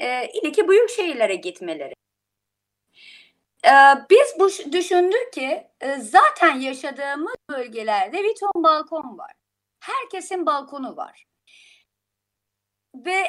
e, 0.00 0.28
büyük 0.68 0.90
şehirlere 0.90 1.36
gitmeleri. 1.36 1.94
E, 3.68 3.72
biz 4.10 4.34
bu 4.38 4.72
düşündük 4.72 5.32
ki 5.32 5.66
e, 5.80 5.96
zaten 5.96 6.60
yaşadığımız 6.60 7.34
bölgelerde 7.50 8.18
bir 8.18 8.34
ton 8.34 8.62
balkon 8.62 9.18
var. 9.18 9.32
Herkesin 9.80 10.46
balkonu 10.46 10.96
var. 10.96 11.24
Ve 12.94 13.24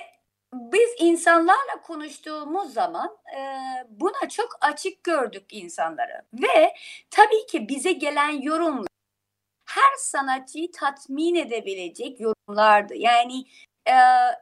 biz 0.54 0.90
insanlarla 1.00 1.82
konuştuğumuz 1.84 2.74
zaman 2.74 3.18
e, 3.38 3.42
buna 3.90 4.30
çok 4.30 4.58
açık 4.62 5.04
gördük 5.04 5.46
insanları. 5.52 6.22
Ve 6.34 6.74
tabii 7.12 7.46
ki 7.46 7.70
bize 7.70 7.92
gelen 7.92 8.42
yorumlar 8.42 8.90
her 9.66 9.98
sanatçıyı 9.98 10.72
tatmin 10.72 11.36
edebilecek 11.36 12.20
yorumlardı. 12.20 12.96
Yani 12.96 13.46
e, 13.88 13.96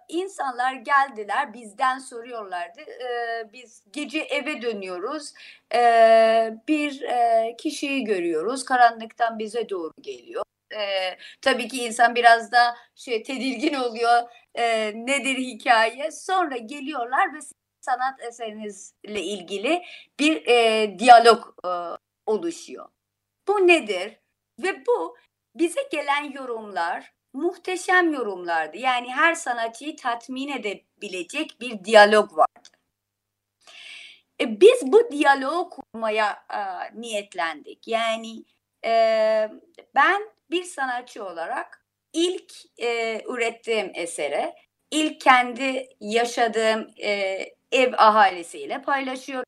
insanlar 0.09 0.73
geldiler 0.73 1.53
bizden 1.53 1.99
soruyorlardı. 1.99 2.81
E, 2.81 3.43
biz 3.53 3.83
gece 3.91 4.19
eve 4.19 4.61
dönüyoruz. 4.61 5.33
E, 5.73 5.79
bir 6.67 7.01
e, 7.01 7.55
kişiyi 7.57 8.03
görüyoruz. 8.03 8.65
Karanlıktan 8.65 9.39
bize 9.39 9.69
doğru 9.69 9.91
geliyor. 10.01 10.43
E, 10.75 11.17
tabii 11.41 11.67
ki 11.67 11.85
insan 11.85 12.15
biraz 12.15 12.51
da 12.51 12.77
şey 12.95 13.23
tedirgin 13.23 13.73
oluyor. 13.73 14.21
E, 14.55 14.91
nedir 14.95 15.37
hikaye? 15.37 16.11
Sonra 16.11 16.57
geliyorlar 16.57 17.33
ve 17.33 17.39
sanat 17.81 18.21
eserinizle 18.21 19.21
ilgili 19.21 19.83
bir 20.19 20.47
e, 20.47 20.99
diyalog 20.99 21.43
e, 21.65 21.69
oluşuyor. 22.25 22.89
Bu 23.47 23.67
nedir? 23.67 24.19
Ve 24.63 24.85
bu 24.85 25.17
bize 25.55 25.81
gelen 25.91 26.31
yorumlar 26.31 27.16
muhteşem 27.33 28.13
yorumlardı. 28.13 28.77
Yani 28.77 29.13
her 29.13 29.35
sanatçıyı 29.35 29.95
tatmin 29.95 30.47
edebilecek 30.47 31.61
bir 31.61 31.83
diyalog 31.83 32.37
vardı. 32.37 32.69
E, 34.41 34.61
biz 34.61 34.81
bu 34.83 35.11
diyaloğu 35.11 35.69
kurmaya 35.69 36.45
e, 36.49 36.59
niyetlendik. 37.01 37.87
Yani 37.87 38.43
e, 38.85 38.91
ben 39.95 40.21
bir 40.51 40.63
sanatçı 40.63 41.25
olarak 41.25 41.85
ilk 42.13 42.53
e, 42.77 43.21
ürettiğim 43.27 43.91
esere, 43.93 44.55
ilk 44.91 45.21
kendi 45.21 45.89
yaşadığım 45.99 46.87
e, 47.03 47.39
ev 47.71 47.93
ahalisiyle 47.97 48.81
paylaşıyorum. 48.81 49.47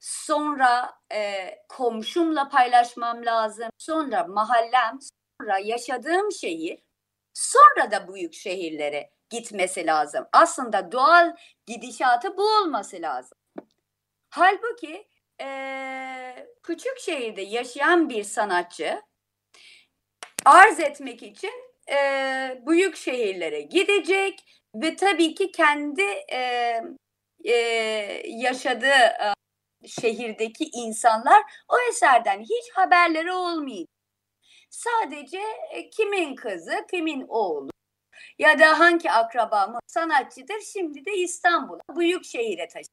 Sonra 0.00 0.90
e, 1.12 1.50
komşumla 1.68 2.48
paylaşmam 2.48 3.26
lazım. 3.26 3.68
Sonra 3.78 4.24
mahallem, 4.24 4.98
sonra 5.40 5.58
yaşadığım 5.58 6.32
şehir, 6.32 6.78
sonra 7.34 7.90
da 7.90 8.14
büyük 8.14 8.34
şehirlere 8.34 9.10
gitmesi 9.30 9.86
lazım. 9.86 10.26
Aslında 10.32 10.92
doğal 10.92 11.36
gidişatı 11.66 12.36
bu 12.36 12.42
olması 12.42 13.02
lazım. 13.02 13.38
Halbuki 14.30 15.08
e, 15.40 16.46
küçük 16.62 16.98
şehirde 16.98 17.42
yaşayan 17.42 18.08
bir 18.08 18.24
sanatçı 18.24 19.02
arz 20.44 20.80
etmek 20.80 21.22
için 21.22 21.52
e, 21.90 22.62
büyük 22.66 22.96
şehirlere 22.96 23.60
gidecek 23.60 24.44
ve 24.74 24.96
tabii 24.96 25.34
ki 25.34 25.52
kendi 25.52 26.02
e, 26.32 26.80
e, 27.44 27.54
yaşadığı 28.26 28.86
e, 28.86 29.34
şehirdeki 29.86 30.64
insanlar 30.72 31.42
o 31.68 31.74
eserden 31.90 32.40
hiç 32.40 32.70
haberleri 32.74 33.32
olmayacak. 33.32 33.97
Sadece 34.70 35.42
e, 35.70 35.90
kimin 35.90 36.34
kızı, 36.34 36.86
kimin 36.90 37.26
oğlu 37.28 37.70
ya 38.38 38.58
da 38.58 38.78
hangi 38.80 39.10
akrabamı 39.10 39.78
sanatçıdır 39.86 40.60
şimdi 40.72 41.06
de 41.06 41.12
İstanbul'a, 41.12 41.96
büyük 41.96 42.24
şehire 42.24 42.68
taşıdı. 42.68 42.92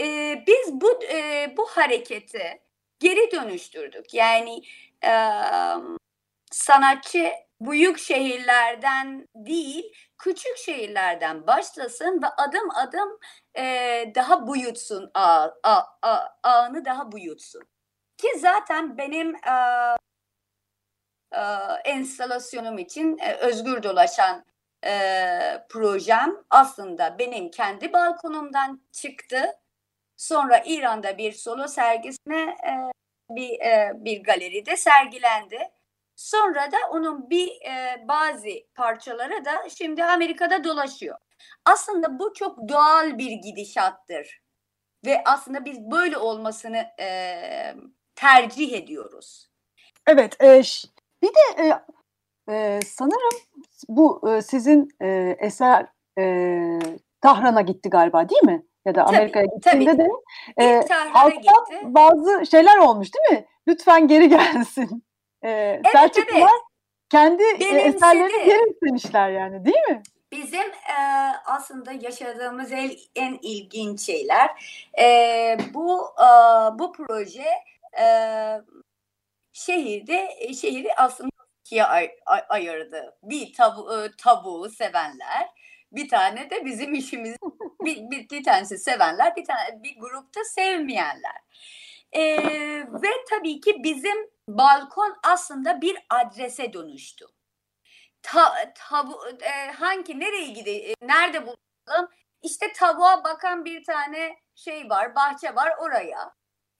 Ee, 0.00 0.44
biz 0.46 0.72
bu 0.72 1.04
e, 1.04 1.54
bu 1.56 1.66
hareketi 1.66 2.62
geri 3.00 3.30
dönüştürdük. 3.32 4.14
Yani 4.14 4.62
sanatçı 6.52 7.32
büyük 7.60 7.98
şehirlerden 7.98 9.28
değil, 9.34 9.92
küçük 10.18 10.56
şehirlerden 10.56 11.46
başlasın 11.46 12.22
ve 12.22 12.26
adım 12.26 12.70
adım 12.70 13.18
e, 13.58 13.64
daha 14.14 14.46
buyutsun, 14.46 15.10
ağ, 15.14 15.48
ağ, 15.62 15.82
ağ, 16.02 16.28
ağını 16.42 16.84
daha 16.84 17.12
buyutsun. 17.12 17.62
Ki 18.16 18.28
zaten 18.38 18.98
benim 18.98 19.36
e, 21.34 21.40
enstalasyonum 21.90 22.78
için 22.78 23.18
e, 23.18 23.34
özgür 23.34 23.82
dolaşan 23.82 24.44
e, 24.86 25.66
projem 25.68 26.36
aslında 26.50 27.18
benim 27.18 27.50
kendi 27.50 27.92
balkonumdan 27.92 28.82
çıktı. 28.92 29.52
Sonra 30.16 30.62
İran'da 30.66 31.18
bir 31.18 31.32
solo 31.32 31.68
sergisine 31.68 32.42
e, 32.42 32.72
bir 33.30 33.58
bir 34.04 34.22
galeride 34.22 34.76
sergilendi. 34.76 35.58
Sonra 36.16 36.72
da 36.72 36.76
onun 36.90 37.30
bir 37.30 37.50
bazı 38.08 38.48
parçaları 38.74 39.44
da 39.44 39.68
şimdi 39.78 40.04
Amerika'da 40.04 40.64
dolaşıyor. 40.64 41.18
Aslında 41.64 42.18
bu 42.18 42.34
çok 42.34 42.68
doğal 42.68 43.18
bir 43.18 43.30
gidişattır. 43.30 44.42
Ve 45.06 45.22
aslında 45.24 45.64
biz 45.64 45.80
böyle 45.80 46.18
olmasını 46.18 46.86
tercih 48.14 48.72
ediyoruz. 48.72 49.50
Evet, 50.06 50.36
bir 51.24 51.28
de 51.28 51.62
e, 51.62 51.72
e, 52.54 52.80
sanırım 52.86 53.38
bu 53.88 54.30
e, 54.30 54.42
sizin 54.42 54.88
e, 55.02 55.36
eser 55.38 55.86
e, 56.18 56.24
Tahran'a 57.20 57.60
gitti 57.60 57.90
galiba 57.90 58.28
değil 58.28 58.42
mi? 58.44 58.62
Ya 58.86 58.94
da 58.94 59.04
Amerika'ya 59.04 59.46
gittiğinde 59.46 59.90
tabii. 59.90 59.98
de 59.98 60.08
e, 60.64 60.80
halktan 61.12 61.40
gitti. 61.40 61.80
bazı 61.84 62.46
şeyler 62.46 62.78
olmuş 62.78 63.08
değil 63.14 63.40
mi? 63.40 63.46
Lütfen 63.68 64.08
geri 64.08 64.28
gelsin. 64.36 65.04
E, 65.42 65.50
Evet, 65.50 65.86
Selçuklular 65.92 66.40
evet. 66.40 66.62
kendi 67.10 67.42
e, 67.42 67.60
Benimsedi. 67.60 67.96
eserlerini 67.96 68.44
geri 68.44 68.70
istemişler 68.70 69.30
yani 69.30 69.64
değil 69.64 69.88
mi? 69.88 70.02
Bizim 70.32 70.70
e, 70.70 70.98
aslında 71.46 71.92
yaşadığımız 71.92 72.72
en, 72.72 72.90
en 73.16 73.38
ilginç 73.42 74.00
şeyler 74.00 74.50
e, 74.98 75.06
bu 75.74 76.00
e, 76.20 76.28
bu 76.78 76.92
proje 76.92 77.44
e, 78.00 78.06
şehirde 79.54 80.28
e, 80.40 80.54
şehri 80.54 80.94
aslında 80.96 81.30
ikiye 81.60 81.84
ay, 81.84 82.10
ay- 82.26 82.46
ayırdı. 82.48 83.16
Bir 83.22 83.52
tabu, 83.52 83.98
e, 84.04 84.10
tabuğu 84.18 84.70
sevenler, 84.70 85.48
bir 85.92 86.08
tane 86.08 86.50
de 86.50 86.64
bizim 86.64 86.94
işimiz 86.94 87.36
bir, 87.84 88.10
bir, 88.10 88.30
bir 88.30 88.44
tanesi 88.44 88.78
sevenler, 88.78 89.36
bir 89.36 89.44
tane 89.44 89.82
bir 89.82 89.96
grupta 90.00 90.44
sevmeyenler. 90.44 91.40
E, 92.12 92.22
ve 93.02 93.08
tabii 93.30 93.60
ki 93.60 93.84
bizim 93.84 94.30
balkon 94.48 95.16
aslında 95.24 95.80
bir 95.80 95.96
adrese 96.10 96.72
dönüştü 96.72 97.26
ta, 98.24 98.72
tabu, 98.74 99.28
e, 99.42 99.70
hangi 99.72 100.20
nereye 100.20 100.50
gide 100.50 100.94
nerede 101.02 101.42
bulalım? 101.42 102.10
İşte 102.42 102.72
tavuğa 102.72 103.24
bakan 103.24 103.64
bir 103.64 103.84
tane 103.84 104.36
şey 104.54 104.90
var, 104.90 105.14
bahçe 105.14 105.54
var 105.54 105.72
oraya. 105.80 106.34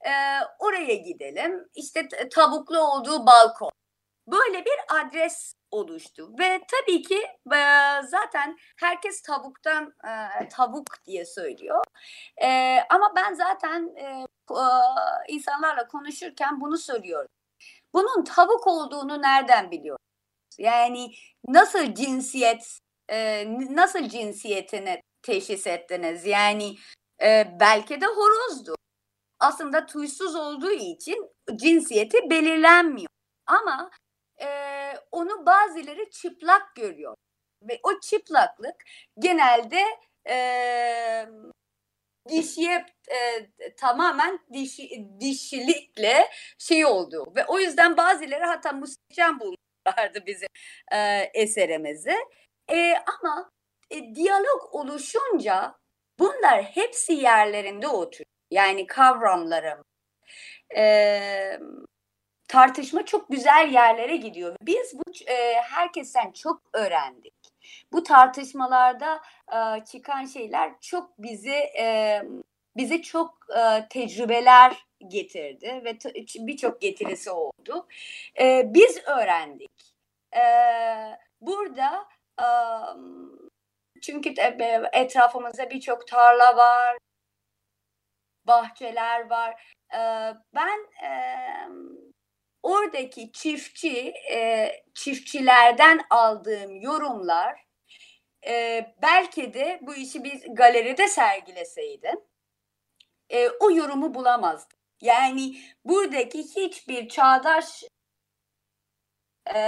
E, 0.07 0.13
oraya 0.59 0.95
gidelim. 0.95 1.69
İşte 1.75 2.09
tavuklu 2.31 2.79
olduğu 2.79 3.27
balkon. 3.27 3.71
Böyle 4.27 4.65
bir 4.65 5.01
adres 5.01 5.55
oluştu 5.71 6.31
ve 6.39 6.61
tabii 6.69 7.03
ki 7.03 7.19
e, 7.55 7.61
zaten 8.09 8.57
herkes 8.77 9.23
tavuktan 9.23 9.95
e, 10.05 10.49
tavuk 10.49 10.87
diye 11.07 11.25
söylüyor. 11.25 11.85
E, 12.43 12.79
ama 12.91 13.13
ben 13.17 13.35
zaten 13.35 13.97
e, 13.97 14.27
insanlarla 15.29 15.89
konuşurken 15.89 16.61
bunu 16.61 16.79
soruyorum. 16.79 17.29
Bunun 17.95 18.25
tavuk 18.25 18.67
olduğunu 18.67 19.23
nereden 19.23 19.71
biliyor? 19.71 19.99
Yani 20.59 21.15
nasıl 21.49 21.95
cinsiyet 21.95 22.79
e, 23.11 23.45
nasıl 23.71 24.09
cinsiyetini 24.09 25.03
teşhis 25.23 25.67
ettiniz? 25.67 26.27
Yani 26.27 26.77
e, 27.23 27.57
belki 27.61 28.01
de 28.01 28.07
horozdu. 28.07 28.77
Aslında 29.41 29.87
tuysuz 29.87 30.35
olduğu 30.35 30.71
için 30.71 31.31
cinsiyeti 31.57 32.31
belirlenmiyor. 32.31 33.09
Ama 33.47 33.91
e, 34.41 34.49
onu 35.13 35.47
bazıları 35.47 36.11
çıplak 36.11 36.77
görüyor. 36.77 37.15
Ve 37.63 37.81
o 37.83 38.01
çıplaklık 38.01 38.75
genelde 39.19 39.83
e, 40.29 40.37
dişiye 42.29 42.87
e, 43.09 43.49
tamamen 43.77 44.39
dişi, 44.53 45.07
dişilikle 45.21 46.31
şey 46.59 46.85
oldu. 46.85 47.33
Ve 47.37 47.45
o 47.47 47.59
yüzden 47.59 47.97
bazıları 47.97 48.45
hatta 48.45 48.73
muhteşem 48.73 49.41
bulmuş 49.41 49.57
vardı 49.87 50.23
bizim 50.27 50.49
e, 50.93 51.31
eserimizi. 51.35 52.17
E, 52.71 52.95
ama 52.95 53.51
e, 53.91 54.15
diyalog 54.15 54.75
oluşunca 54.75 55.75
bunlar 56.19 56.63
hepsi 56.63 57.13
yerlerinde 57.13 57.89
oturuyor. 57.89 58.34
Yani 58.55 58.87
kavramlarım, 58.87 59.85
e, 60.77 61.59
tartışma 62.49 63.05
çok 63.05 63.29
güzel 63.29 63.71
yerlere 63.73 64.17
gidiyor. 64.17 64.57
Biz 64.63 64.95
bu 64.95 65.31
e, 65.31 65.55
herkesten 65.55 66.31
çok 66.33 66.63
öğrendik. 66.73 67.35
Bu 67.93 68.03
tartışmalarda 68.03 69.21
e, 69.53 69.85
çıkan 69.85 70.25
şeyler 70.25 70.81
çok 70.81 71.19
bizi 71.19 71.57
e, 71.79 72.23
bize 72.77 73.03
çok 73.03 73.39
e, 73.57 73.89
tecrübeler 73.89 74.87
getirdi 75.09 75.83
ve 75.85 75.99
birçok 76.47 76.81
getirisi 76.81 77.31
oldu. 77.31 77.87
E, 78.41 78.75
biz 78.75 79.03
öğrendik. 79.07 79.95
E, 80.37 80.45
burada 81.41 82.07
e, 82.41 82.47
çünkü 84.03 84.35
etrafımızda 84.93 85.71
birçok 85.71 86.09
tarla 86.09 86.57
var, 86.57 86.99
bahçeler 88.47 89.31
var. 89.31 89.75
Ben 90.55 90.87
oradaki 92.63 93.33
çiftçi 93.33 94.15
çiftçilerden 94.95 96.01
aldığım 96.11 96.81
yorumlar 96.81 97.65
belki 99.03 99.55
de 99.55 99.79
bu 99.83 99.95
işi 99.95 100.25
bir 100.25 100.47
galeride 100.55 101.09
sergileseydim 101.09 102.21
o 103.61 103.71
yorumu 103.71 104.15
bulamazdım. 104.15 104.79
Yani 105.01 105.57
buradaki 105.85 106.39
hiçbir 106.39 107.09
çağdaş 107.09 107.85
e, 109.55 109.59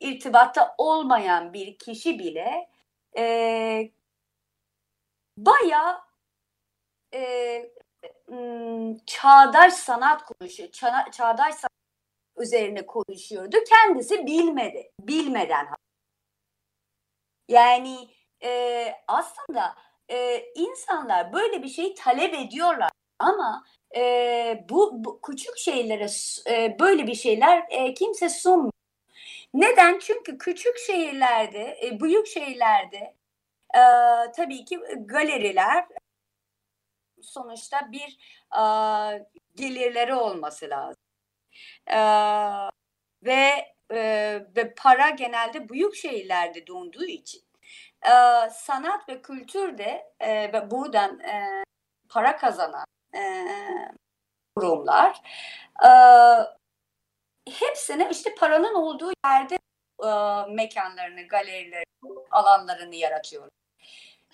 irtibatta 0.00 0.74
olmayan 0.78 1.52
bir 1.52 1.78
kişi 1.78 2.18
bile 2.18 2.70
e, 3.18 3.90
baya 5.38 6.05
e, 7.16 7.70
çağdaş 9.06 9.72
sanat 9.72 10.24
konuşuyor. 10.24 10.68
Ça 10.72 11.10
çağdaş 11.12 11.54
sanat 11.54 11.72
üzerine 12.38 12.86
konuşuyordu. 12.86 13.56
Kendisi 13.68 14.26
bilmedi. 14.26 14.90
Bilmeden. 15.00 15.66
Yani 17.48 18.08
e, 18.44 18.92
aslında 19.08 19.74
e, 20.10 20.44
insanlar 20.54 21.32
böyle 21.32 21.62
bir 21.62 21.68
şey 21.68 21.94
talep 21.94 22.34
ediyorlar 22.34 22.90
ama 23.18 23.64
e, 23.96 24.64
bu, 24.68 25.04
bu 25.04 25.20
küçük 25.22 25.58
şeylere 25.58 26.06
e, 26.50 26.78
böyle 26.78 27.06
bir 27.06 27.14
şeyler 27.14 27.64
e, 27.70 27.94
kimse 27.94 28.28
sunmuyor. 28.28 28.72
Neden? 29.54 29.98
Çünkü 29.98 30.38
küçük 30.38 30.78
şehirlerde, 30.78 31.78
e, 31.82 32.00
büyük 32.00 32.26
şehirlerde 32.26 33.14
e, 33.74 33.82
tabii 34.36 34.64
ki 34.64 34.80
galeriler 34.98 35.86
sonuçta 37.26 37.92
bir 37.92 38.18
e, 38.56 38.62
gelirleri 39.54 40.14
olması 40.14 40.70
lazım. 40.70 41.02
E, 41.86 41.98
ve 43.22 43.74
e, 43.92 44.00
ve 44.56 44.74
para 44.74 45.10
genelde 45.10 45.68
büyük 45.68 45.94
şehirlerde 45.94 46.66
donduğu 46.66 47.04
için 47.04 47.42
e, 48.06 48.10
sanat 48.50 49.08
ve 49.08 49.22
kültür 49.22 49.78
de 49.78 50.12
e, 50.20 50.52
ve 50.52 50.70
buradan 50.70 51.20
e, 51.20 51.64
para 52.08 52.36
kazanan 52.36 52.86
e, 53.14 53.20
kurumlar 54.56 55.20
e, 55.84 55.90
hepsine 57.52 58.08
işte 58.10 58.34
paranın 58.34 58.74
olduğu 58.74 59.12
yerde 59.26 59.58
e, 60.04 60.08
mekanlarını, 60.54 61.28
galerilerini, 61.28 61.84
alanlarını 62.30 62.94
yaratıyorlar. 62.94 63.55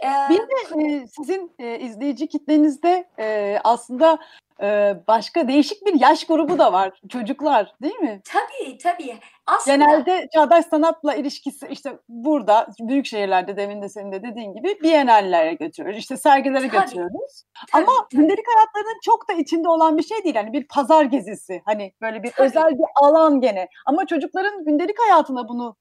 Bir 0.02 0.38
de 0.38 0.84
e, 0.84 1.06
sizin 1.06 1.54
e, 1.58 1.78
izleyici 1.78 2.28
kitlenizde 2.28 3.08
e, 3.18 3.58
aslında 3.64 4.18
e, 4.62 4.96
başka 5.08 5.48
değişik 5.48 5.86
bir 5.86 6.00
yaş 6.00 6.24
grubu 6.26 6.58
da 6.58 6.72
var. 6.72 7.00
Çocuklar 7.08 7.74
değil 7.82 7.98
mi? 7.98 8.20
Tabii 8.24 8.78
tabii. 8.78 9.18
Aslında... 9.46 9.76
Genelde 9.76 10.28
çağdaş 10.34 10.66
sanatla 10.66 11.14
ilişkisi 11.14 11.66
işte 11.70 11.98
burada 12.08 12.68
büyük 12.80 13.06
şehirlerde 13.06 13.56
demin 13.56 13.82
de 13.82 13.88
senin 13.88 14.12
de 14.12 14.22
dediğin 14.22 14.54
gibi 14.54 14.78
bienallere 14.82 15.54
götürüyoruz. 15.54 15.98
İşte 15.98 16.16
sergilere 16.16 16.68
tabii, 16.68 16.80
götürüyoruz. 16.80 17.44
Tabii, 17.72 17.82
Ama 17.82 17.92
tabii. 18.10 18.20
gündelik 18.20 18.44
hayatlarının 18.54 19.00
çok 19.04 19.28
da 19.28 19.32
içinde 19.32 19.68
olan 19.68 19.98
bir 19.98 20.02
şey 20.02 20.24
değil. 20.24 20.36
Hani 20.36 20.52
bir 20.52 20.68
pazar 20.68 21.04
gezisi. 21.04 21.62
Hani 21.64 21.92
böyle 22.00 22.22
bir 22.22 22.30
tabii. 22.30 22.46
özel 22.46 22.70
bir 22.70 22.86
alan 23.02 23.40
gene. 23.40 23.68
Ama 23.86 24.06
çocukların 24.06 24.64
gündelik 24.64 25.00
hayatına 25.00 25.48
bunu 25.48 25.76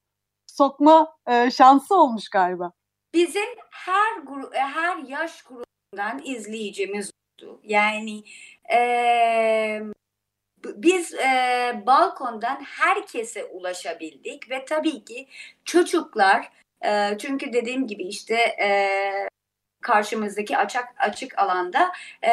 sokma 0.47 1.15
e, 1.27 1.51
şansı 1.51 1.95
olmuş 1.95 2.29
galiba. 2.29 2.71
Bizim 3.13 3.49
her 3.71 4.17
grup, 4.23 4.55
her 4.55 4.97
yaş 4.97 5.41
grubundan 5.41 6.21
izleyicimiz 6.25 7.11
oldu. 7.41 7.61
Yani 7.63 8.23
e, 8.73 9.81
biz 10.63 11.13
e, 11.13 11.83
balkondan 11.85 12.63
herkese 12.63 13.45
ulaşabildik 13.45 14.49
ve 14.49 14.65
tabii 14.65 15.05
ki 15.05 15.27
çocuklar 15.65 16.51
e, 16.85 17.17
çünkü 17.17 17.53
dediğim 17.53 17.87
gibi 17.87 18.03
işte 18.03 18.35
e, 18.35 18.69
karşımızdaki 19.81 20.57
açık 20.57 20.85
açık 20.97 21.39
alanda 21.39 21.91
e, 22.23 22.31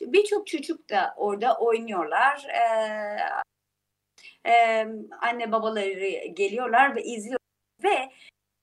birçok 0.00 0.46
çocuk 0.46 0.90
da 0.90 1.14
orada 1.16 1.58
oynuyorlar. 1.58 2.44
E, 2.44 2.60
e, 4.50 4.86
anne 5.20 5.52
babaları 5.52 6.26
geliyorlar 6.26 6.96
ve 6.96 7.02
izliyor 7.02 7.40
ve 7.84 8.10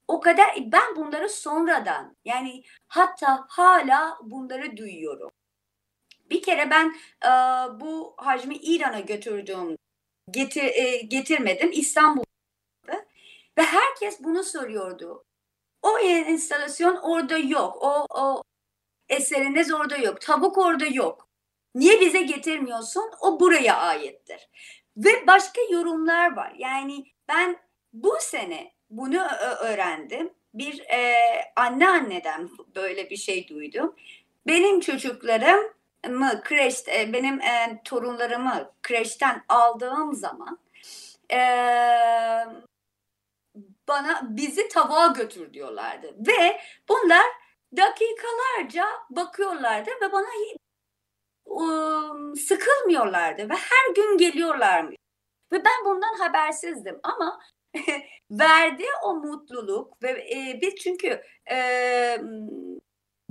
o 0.08 0.20
kadar 0.20 0.48
ben 0.58 0.96
bunları 0.96 1.30
sonradan 1.30 2.18
yani 2.26 2.64
hatta 2.88 3.46
hala 3.50 4.18
bunları 4.24 4.78
duyuyorum. 4.78 5.32
Bir 6.30 6.42
kere 6.42 6.70
ben 6.70 6.96
e, 7.26 7.30
bu 7.82 8.14
hacmi 8.18 8.56
İran'a 8.56 9.00
götürdüm. 9.00 9.78
Getir, 10.32 10.64
e, 10.64 10.98
getirmedim 10.98 11.72
İstanbul'da. 11.72 13.06
Ve 13.58 13.64
herkes 13.64 14.20
bunu 14.24 14.44
soruyordu. 14.44 15.26
O 15.82 16.00
instalasyon 16.00 16.96
orada 16.96 17.38
yok. 17.38 17.78
O, 17.82 18.06
o 18.10 18.44
eseriniz 19.10 19.74
orada 19.74 19.98
yok. 19.98 20.22
Tabuk 20.22 20.58
orada 20.58 20.86
yok. 20.86 21.28
Niye 21.76 22.02
bize 22.02 22.22
getirmiyorsun? 22.22 23.12
O 23.22 23.40
buraya 23.40 23.78
aittir. 23.78 24.50
Ve 24.98 25.28
başka 25.28 25.62
yorumlar 25.72 26.36
var. 26.36 26.54
Yani 26.58 27.06
ben 27.28 27.58
bu 27.94 28.18
sene 28.20 28.73
bunu 28.98 29.22
öğrendim. 29.60 30.34
Bir 30.54 30.80
e, 30.80 31.16
anneanneden 31.56 32.50
böyle 32.76 33.10
bir 33.10 33.18
şey 33.18 33.48
duydum. 33.48 33.96
Benim 34.48 34.80
çocuklarım 34.80 35.74
mı 36.10 36.42
kreş 36.44 36.88
e, 36.88 37.14
benim 37.14 37.42
e, 37.42 37.82
torunlarımı 37.86 38.72
kreşten 38.84 39.44
aldığım 39.50 40.14
zaman 40.14 40.60
e, 41.32 41.38
bana 43.88 44.22
bizi 44.24 44.68
tavuğa 44.68 45.08
götür 45.08 45.54
diyorlardı 45.54 46.16
ve 46.28 46.62
bunlar 46.90 47.26
dakikalarca 47.78 48.86
bakıyorlardı 49.10 49.90
ve 50.02 50.12
bana 50.12 50.28
um, 51.46 52.36
sıkılmıyorlardı 52.36 53.50
ve 53.50 53.54
her 53.54 53.94
gün 53.96 54.18
geliyorlarmış 54.18 54.96
ve 55.52 55.66
ben 55.66 55.86
bundan 55.86 56.14
habersizdim 56.20 57.00
ama 57.04 57.42
verdi 58.32 58.84
o 59.04 59.16
mutluluk 59.16 60.04
ve 60.04 60.10
e, 60.10 60.60
biz 60.62 60.76
çünkü 60.76 61.24
e, 61.52 61.58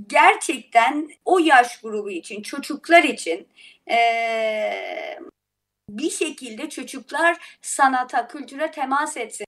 gerçekten 0.06 1.10
o 1.24 1.38
yaş 1.38 1.80
grubu 1.80 2.10
için, 2.10 2.42
çocuklar 2.42 3.04
için 3.04 3.48
e, 3.90 5.18
bir 5.88 6.10
şekilde 6.10 6.68
çocuklar 6.70 7.58
sanata, 7.62 8.28
kültüre 8.28 8.70
temas 8.70 9.16
etsin 9.16 9.46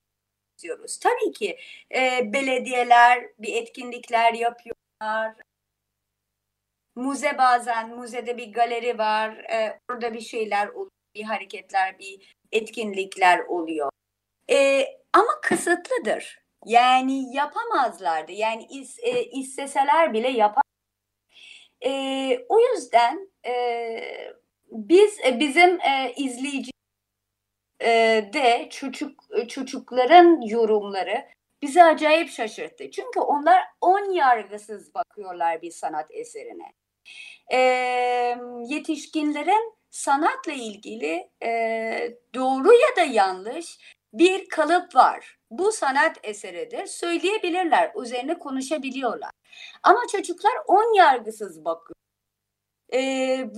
istiyoruz. 0.57 0.98
Tabii 0.98 1.33
ki 1.33 1.59
e, 1.94 2.33
belediyeler 2.33 3.24
bir 3.38 3.54
etkinlikler 3.62 4.35
yapıyorlar. 4.35 5.35
Muze 6.96 7.38
bazen, 7.38 7.96
muzede 7.96 8.37
bir 8.37 8.52
galeri 8.52 8.98
var. 8.98 9.37
E, 9.37 9.80
orada 9.90 10.14
bir 10.14 10.20
şeyler 10.20 10.68
oluyor, 10.68 10.90
bir 11.14 11.22
hareketler, 11.22 11.98
bir 11.98 12.35
etkinlikler 12.52 13.38
oluyor. 13.38 13.90
E, 14.50 14.87
ama 15.12 15.40
kısıtlıdır. 15.42 16.44
Yani 16.66 17.37
yapamazlardı. 17.37 18.33
Yani 18.33 18.66
is, 18.70 18.98
e, 19.02 19.24
isteseler 19.24 20.12
bile 20.12 20.28
yapamazlar. 20.28 20.64
E, 21.87 21.90
o 22.48 22.59
yüzden 22.61 23.28
e, 23.46 23.54
biz 24.70 25.20
e, 25.26 25.40
bizim 25.40 25.80
e, 25.80 26.12
izleyici 26.16 26.70
e, 27.80 27.90
de 28.33 28.68
çocuk 28.70 29.24
çocukların 29.48 30.40
yorumları 30.40 31.28
bizi 31.62 31.83
acayip 31.83 32.30
şaşırttı. 32.30 32.90
Çünkü 32.90 33.20
onlar 33.20 33.64
on 33.80 34.12
yargısız 34.12 34.94
bakıyorlar 34.94 35.62
bir 35.62 35.70
sanat 35.70 36.07
eserine. 36.11 36.72
E, 37.52 37.59
yetişkinlerin 38.66 39.74
sanatla 39.90 40.52
ilgili 40.52 41.30
e, 41.42 41.50
doğru 42.35 42.72
ya 42.72 42.96
da 42.96 43.02
yanlış 43.02 43.78
bir 44.14 44.48
kalıp 44.48 44.94
var. 44.94 45.38
Bu 45.50 45.72
sanat 45.72 46.18
eseridir. 46.22 46.87
Söyleyebilirler, 46.87 47.92
üzerine 48.03 48.38
konuşabiliyorlar. 48.38 49.31
Ama 49.83 50.00
çocuklar 50.12 50.53
on 50.66 50.96
yargısız 50.96 51.64
bakıyor. 51.64 51.94
Ee, 52.92 53.00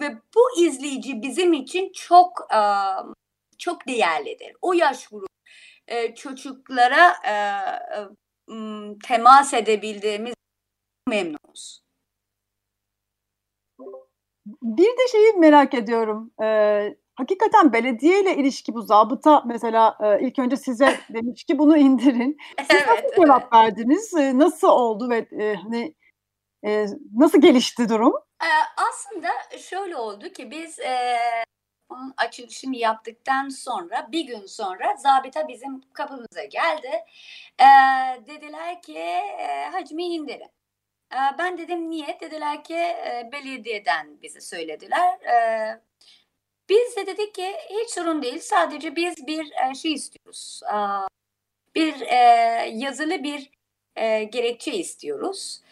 ve 0.01 0.17
bu 0.35 0.61
izleyici 0.61 1.23
bizim 1.23 1.53
için 1.53 1.93
çok 1.93 2.49
çok 3.59 3.87
değerlidir. 3.87 4.57
O 4.63 4.73
yaş 4.73 5.09
grubu 5.09 5.27
çocuklara 6.15 7.15
temas 9.09 9.55
edebildiğimiz 9.55 10.35
memnunuz. 11.09 11.81
Bir 14.63 14.99
de 14.99 15.09
şeyi 15.13 15.33
merak 15.33 15.75
ediyorum. 15.75 16.33
Ee, 16.43 16.97
hakikaten 17.17 17.73
belediye 17.73 18.23
ile 18.23 18.37
ilişki 18.37 18.75
bu 18.75 18.83
zabıta 18.83 19.43
mesela 19.47 19.99
e, 20.03 20.27
ilk 20.27 20.39
önce 20.39 20.57
size 20.57 21.01
demiş 21.15 21.45
ki 21.45 21.59
bunu 21.59 21.77
indirin. 21.77 22.37
Siz 22.59 22.67
evet, 22.71 22.89
nasıl 22.89 23.03
evet. 23.03 23.17
cevap 23.17 23.53
verdiniz? 23.53 24.15
E, 24.15 24.39
nasıl 24.39 24.69
oldu 24.69 25.11
ve 25.11 25.17
e, 25.43 25.55
hani 25.55 25.95
e, 26.67 26.87
nasıl 27.15 27.41
gelişti 27.41 27.89
durum? 27.89 28.13
E, 28.43 28.51
aslında 28.77 29.29
şöyle 29.59 29.97
oldu 29.97 30.29
ki 30.29 30.51
biz 30.51 30.79
e, 30.79 31.19
onun 31.89 32.15
açılışını 32.17 32.77
yaptıktan 32.77 33.49
sonra 33.49 34.09
bir 34.13 34.27
gün 34.27 34.47
sonra 34.47 34.97
zabita 34.97 35.49
bizim 35.49 35.81
kapımıza 35.93 36.45
geldi. 36.45 36.91
E, 37.61 37.67
dediler 38.27 38.83
ki 38.83 38.99
e, 38.99 39.69
hacmi 39.73 40.05
indirin. 40.05 40.51
E, 41.13 41.19
ben 41.39 41.59
dedim 41.59 41.91
niye? 41.91 42.19
Dediler 42.21 42.65
ki 42.65 42.75
e, 42.75 43.31
belediyeden 43.33 44.23
bize 44.23 44.41
söylediler. 44.41 45.21
E, 45.21 45.81
biz 46.69 46.97
de 46.97 47.07
dedik 47.07 47.35
ki 47.35 47.57
hiç 47.71 47.91
sorun 47.91 48.23
değil. 48.23 48.41
Sadece 48.41 48.97
biz 48.97 49.27
bir 49.27 49.53
e, 49.71 49.75
şey 49.75 49.93
istiyoruz. 49.93 50.61
Bir 51.75 52.01
e, 52.01 52.17
yazılı 52.73 53.23
bir 53.23 53.51
e, 53.97 54.25
gerekçe 54.25 54.73
istiyoruz. 54.73 55.63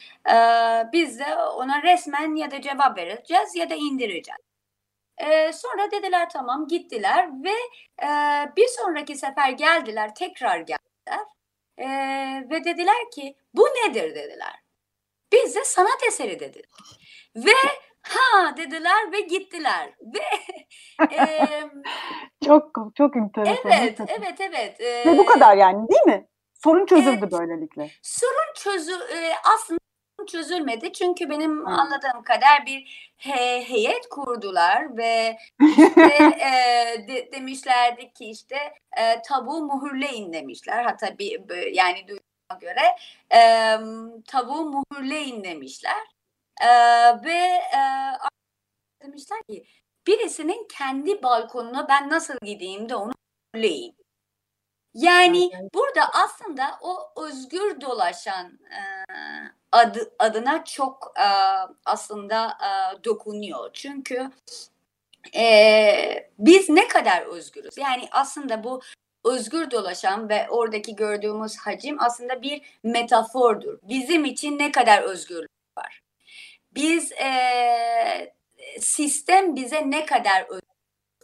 Biz 0.92 1.18
de 1.18 1.36
ona 1.36 1.82
resmen 1.82 2.36
ya 2.36 2.50
da 2.50 2.60
cevap 2.60 2.98
vereceğiz 2.98 3.54
ya 3.54 3.70
da 3.70 3.74
indireceğiz. 3.74 4.40
Sonra 5.60 5.90
dediler 5.90 6.30
tamam 6.30 6.68
gittiler 6.68 7.28
ve 7.44 7.54
bir 8.56 8.66
sonraki 8.68 9.16
sefer 9.16 9.50
geldiler 9.50 10.14
tekrar 10.14 10.58
geldiler 10.58 11.26
ve 12.50 12.64
dediler 12.64 13.10
ki 13.14 13.36
bu 13.54 13.62
nedir 13.62 14.14
dediler. 14.14 14.60
Biz 15.32 15.54
de 15.54 15.64
sanat 15.64 16.02
eseri 16.08 16.40
dedik. 16.40 16.64
Ve 17.36 17.52
ha 18.08 18.56
dediler 18.56 19.12
ve 19.12 19.20
gittiler. 19.20 19.90
Ve 20.00 20.20
e, 21.16 21.62
Çok 22.46 22.70
çok 22.96 23.16
enteresan. 23.16 23.72
evet, 23.82 23.98
evet, 24.08 24.40
evet. 24.40 24.80
E, 24.80 25.06
Ve 25.06 25.18
bu 25.18 25.26
kadar 25.26 25.56
yani 25.56 25.88
değil 25.88 26.02
mi? 26.18 26.26
Sorun 26.64 26.86
çözüldü 26.86 27.18
Evet. 27.20 27.32
böylelikle. 27.32 27.90
Sorun 28.02 28.54
çözü 28.56 28.92
e, 28.92 29.32
aslında 29.54 29.78
çözülmedi 30.28 30.92
çünkü 30.92 31.30
benim 31.30 31.66
Hı. 31.66 31.70
anladığım 31.70 32.22
kadar 32.24 32.66
bir 32.66 33.10
he- 33.16 33.64
heyet 33.68 34.08
kurdular 34.08 34.96
ve 34.96 35.36
işte, 35.78 36.14
e, 36.40 37.08
de- 37.08 37.32
demişlerdi 37.32 38.12
ki 38.12 38.24
işte 38.30 38.56
e, 38.96 39.22
tavuğu 39.22 39.64
muhürleyin 39.66 40.32
demişler 40.32 40.84
hatta 40.84 41.18
bir 41.18 41.40
yani 41.72 42.08
duyduğuma 42.08 42.58
göre 42.60 42.80
e, 43.34 43.40
tavuğu 44.28 44.64
muhürleyin 44.90 45.44
demişler 45.44 46.13
E, 46.60 46.68
ve 47.24 47.60
e, 47.76 47.80
demişler 49.02 49.42
ki 49.42 49.66
birisinin 50.06 50.68
kendi 50.78 51.22
balkonuna 51.22 51.88
ben 51.88 52.10
nasıl 52.10 52.34
gideyim 52.42 52.88
de 52.88 52.96
onu 52.96 53.12
muhürleyeyim. 53.54 53.94
Yani 54.94 55.50
burada 55.74 56.02
aslında 56.24 56.78
o 56.82 57.22
özgür 57.22 57.80
dolaşan 57.80 58.58
e, 58.70 58.80
adı, 59.72 60.14
adına 60.18 60.64
çok 60.64 61.14
e, 61.18 61.28
aslında 61.84 62.48
e, 62.48 63.04
dokunuyor. 63.04 63.70
Çünkü 63.72 64.30
e, 65.36 66.30
biz 66.38 66.68
ne 66.68 66.88
kadar 66.88 67.22
özgürüz? 67.22 67.78
Yani 67.78 68.08
aslında 68.12 68.64
bu 68.64 68.80
özgür 69.24 69.70
dolaşan 69.70 70.28
ve 70.28 70.46
oradaki 70.50 70.96
gördüğümüz 70.96 71.56
hacim 71.56 71.96
aslında 72.00 72.42
bir 72.42 72.62
metafordur. 72.82 73.78
Bizim 73.82 74.24
için 74.24 74.58
ne 74.58 74.72
kadar 74.72 75.02
var? 75.02 75.46
Biz 76.74 77.12
e, 77.12 78.34
sistem 78.80 79.56
bize 79.56 79.90
ne 79.90 80.06
kadar 80.06 80.46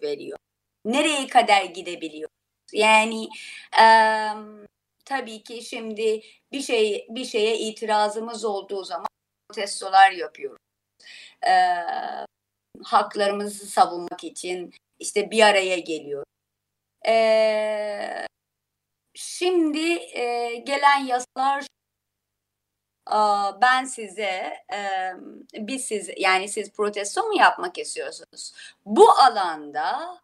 veriyor? 0.03 0.39
Nereye 0.85 1.27
kadar 1.27 1.65
gidebiliyor? 1.65 2.31
Yani 2.73 3.29
e, 3.81 3.85
tabii 5.05 5.43
ki 5.43 5.63
şimdi 5.63 6.23
bir 6.53 6.63
şey 6.63 7.07
bir 7.11 7.25
şeye 7.25 7.59
itirazımız 7.59 8.45
olduğu 8.45 8.85
zaman 8.85 9.07
protestolar 9.49 10.11
yapıyoruz. 10.11 10.59
E, 11.47 11.53
haklarımızı 12.83 13.67
savunmak 13.67 14.25
için 14.25 14.75
işte 14.99 15.31
bir 15.31 15.43
araya 15.43 15.79
geliyor. 15.79 16.25
E, 17.07 18.27
şimdi 19.15 19.93
e, 19.93 20.55
gelen 20.67 20.99
yasalar 20.99 21.67
ben 23.63 23.85
size 23.85 24.65
biz 25.55 25.85
siz 25.85 26.11
yani 26.17 26.49
siz 26.49 26.73
protesto 26.73 27.23
mu 27.23 27.39
yapmak 27.39 27.79
istiyorsunuz? 27.79 28.53
Bu 28.87 29.11
alanda 29.11 30.21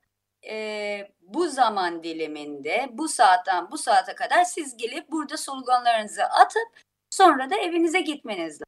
bu 1.20 1.48
zaman 1.48 2.02
diliminde 2.02 2.88
bu 2.92 3.08
saatten 3.08 3.70
bu 3.70 3.78
saate 3.78 4.14
kadar 4.14 4.44
siz 4.44 4.76
gelip 4.76 5.10
burada 5.10 5.36
sloganlarınızı 5.36 6.24
atıp 6.24 6.68
sonra 7.10 7.50
da 7.50 7.56
evinize 7.56 8.00
gitmeniz 8.00 8.60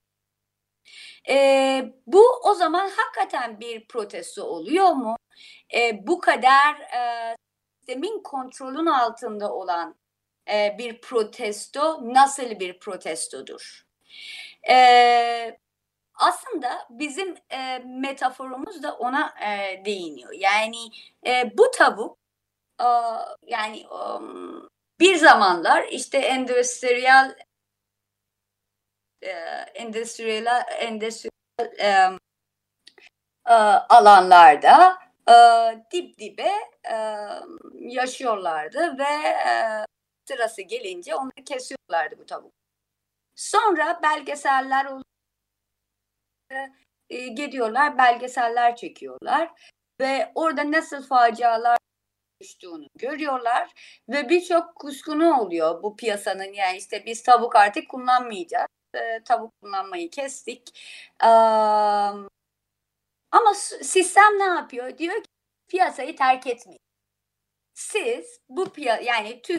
bu 2.06 2.24
o 2.44 2.54
zaman 2.54 2.90
hakikaten 2.96 3.60
bir 3.60 3.88
protesto 3.88 4.42
oluyor 4.42 4.88
mu? 4.88 5.16
Bu 6.02 6.20
kadar 6.20 6.74
e, 6.74 7.36
sistemin 7.78 8.22
kontrolün 8.22 8.86
altında 8.86 9.52
olan 9.52 9.94
bir 10.78 11.00
protesto 11.00 12.14
nasıl 12.14 12.60
bir 12.60 12.78
protestodur? 12.78 13.87
E, 14.70 15.58
aslında 16.14 16.86
bizim 16.90 17.36
e, 17.50 17.78
metaforumuz 17.78 18.82
da 18.82 18.94
ona 18.96 19.34
e, 19.46 19.84
değiniyor. 19.84 20.32
Yani 20.32 20.78
e, 21.26 21.58
bu 21.58 21.70
tavuk 21.70 22.18
e, 22.80 22.86
yani 23.46 23.86
um, 23.88 24.68
bir 25.00 25.16
zamanlar 25.16 25.84
işte 25.90 26.18
endüstriyel 26.18 27.36
e, 29.22 29.30
endüstriyel 29.74 30.64
endüstriyel 30.78 31.30
e, 31.78 32.18
e, 33.48 33.54
alanlarda 33.88 34.98
e, 35.30 35.34
dip 35.92 36.18
dibe 36.18 36.52
e, 36.90 36.96
yaşıyorlardı 37.74 38.98
ve 38.98 39.28
e, 39.28 39.84
sırası 40.28 40.62
gelince 40.62 41.14
onları 41.14 41.44
kesiyorlardı 41.44 42.18
bu 42.18 42.26
tavuk. 42.26 42.57
Sonra 43.38 44.00
belgeseller 44.02 44.86
e, 47.10 47.28
gidiyorlar 47.28 47.98
belgeseller 47.98 48.76
çekiyorlar 48.76 49.50
ve 50.00 50.32
orada 50.34 50.72
nasıl 50.72 51.02
facialar 51.02 51.78
düştüğünü 52.40 52.86
görüyorlar 52.98 53.72
ve 54.08 54.28
birçok 54.28 54.74
kuşkunu 54.74 55.40
oluyor 55.40 55.82
bu 55.82 55.96
piyasanın. 55.96 56.52
Yani 56.52 56.76
işte 56.76 57.06
biz 57.06 57.22
tavuk 57.22 57.56
artık 57.56 57.90
kullanmayacağız. 57.90 58.68
E, 58.94 59.22
tavuk 59.24 59.52
kullanmayı 59.62 60.10
kestik. 60.10 60.62
E, 61.24 61.28
ama 63.32 63.54
sistem 63.82 64.38
ne 64.38 64.44
yapıyor? 64.44 64.98
Diyor 64.98 65.22
ki 65.22 65.28
piyasayı 65.68 66.16
terk 66.16 66.46
etmeyin. 66.46 66.80
Siz 67.74 68.40
bu 68.48 68.72
piya 68.72 68.96
yani 68.96 69.42
tü, 69.42 69.54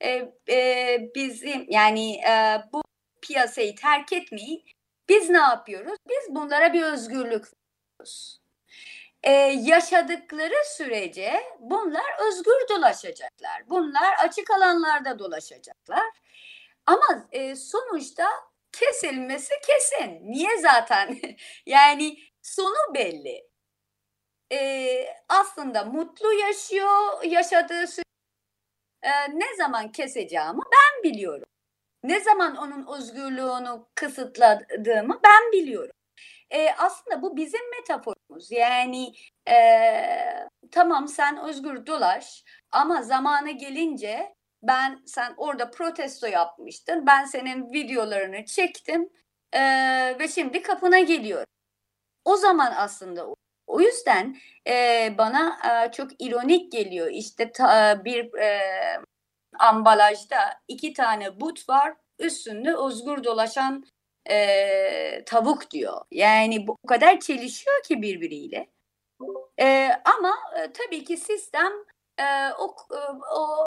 e, 0.00 0.32
e, 0.48 0.98
bizim 1.14 1.66
yani 1.68 2.14
e, 2.16 2.62
bu 2.72 2.82
piyasayı 3.22 3.76
terk 3.76 4.12
etmeyin 4.12 4.64
biz 5.08 5.30
ne 5.30 5.38
yapıyoruz? 5.38 5.98
Biz 6.08 6.34
bunlara 6.34 6.72
bir 6.72 6.82
özgürlük 6.82 7.44
veriyoruz. 8.00 8.40
Ee, 9.22 9.30
yaşadıkları 9.60 10.54
sürece 10.76 11.42
bunlar 11.60 12.28
özgür 12.28 12.68
dolaşacaklar. 12.68 13.70
Bunlar 13.70 14.14
açık 14.24 14.50
alanlarda 14.50 15.18
dolaşacaklar. 15.18 16.06
Ama 16.86 17.28
e, 17.32 17.56
sonuçta 17.56 18.24
kesilmesi 18.72 19.54
kesin. 19.66 20.20
Niye 20.22 20.58
zaten? 20.58 21.18
yani 21.66 22.18
sonu 22.42 22.94
belli. 22.94 23.50
Ee, 24.52 25.06
aslında 25.28 25.84
mutlu 25.84 26.32
yaşıyor, 26.32 27.22
yaşadığı 27.24 27.86
sürece 27.86 28.02
e, 29.02 29.10
ne 29.34 29.56
zaman 29.56 29.92
keseceğimi 29.92 30.60
ben 30.72 31.02
biliyorum. 31.10 31.48
Ne 32.04 32.20
zaman 32.20 32.56
onun 32.56 32.86
özgürlüğünü 32.98 33.84
kısıtladığımı 33.94 35.20
ben 35.24 35.52
biliyorum. 35.52 35.94
E, 36.50 36.70
aslında 36.78 37.22
bu 37.22 37.36
bizim 37.36 37.70
metaforumuz. 37.78 38.50
Yani 38.50 39.12
e, 39.48 39.56
tamam 40.70 41.08
sen 41.08 41.38
özgür 41.48 41.86
dolaş 41.86 42.44
ama 42.72 43.02
zamanı 43.02 43.50
gelince 43.50 44.34
ben 44.62 45.02
sen 45.06 45.34
orada 45.36 45.70
protesto 45.70 46.26
yapmıştın. 46.26 47.06
Ben 47.06 47.24
senin 47.24 47.72
videolarını 47.72 48.44
çektim 48.44 49.10
e, 49.52 49.60
ve 50.18 50.28
şimdi 50.28 50.62
kapına 50.62 51.00
geliyorum. 51.00 51.46
O 52.24 52.36
zaman 52.36 52.74
aslında 52.76 53.28
o, 53.28 53.34
o 53.66 53.80
yüzden 53.80 54.36
e, 54.68 55.14
bana 55.18 55.58
e, 55.86 55.92
çok 55.92 56.10
ironik 56.18 56.72
geliyor. 56.72 57.08
İşte 57.10 57.52
ta, 57.52 58.04
bir 58.04 58.34
e, 58.34 58.60
ambalajda 59.60 60.60
iki 60.68 60.92
tane 60.92 61.40
but 61.40 61.68
var. 61.68 61.94
Üstünde 62.18 62.74
özgür 62.76 63.24
dolaşan 63.24 63.84
e, 64.30 65.24
tavuk 65.24 65.70
diyor. 65.70 66.00
Yani 66.10 66.66
bu 66.66 66.76
kadar 66.88 67.20
çelişiyor 67.20 67.82
ki 67.82 68.02
birbiriyle. 68.02 68.70
E, 69.60 69.90
ama 70.04 70.36
e, 70.58 70.72
tabii 70.72 71.04
ki 71.04 71.16
sistem 71.16 71.72
e, 72.18 72.24
o, 72.58 72.76
o 73.36 73.66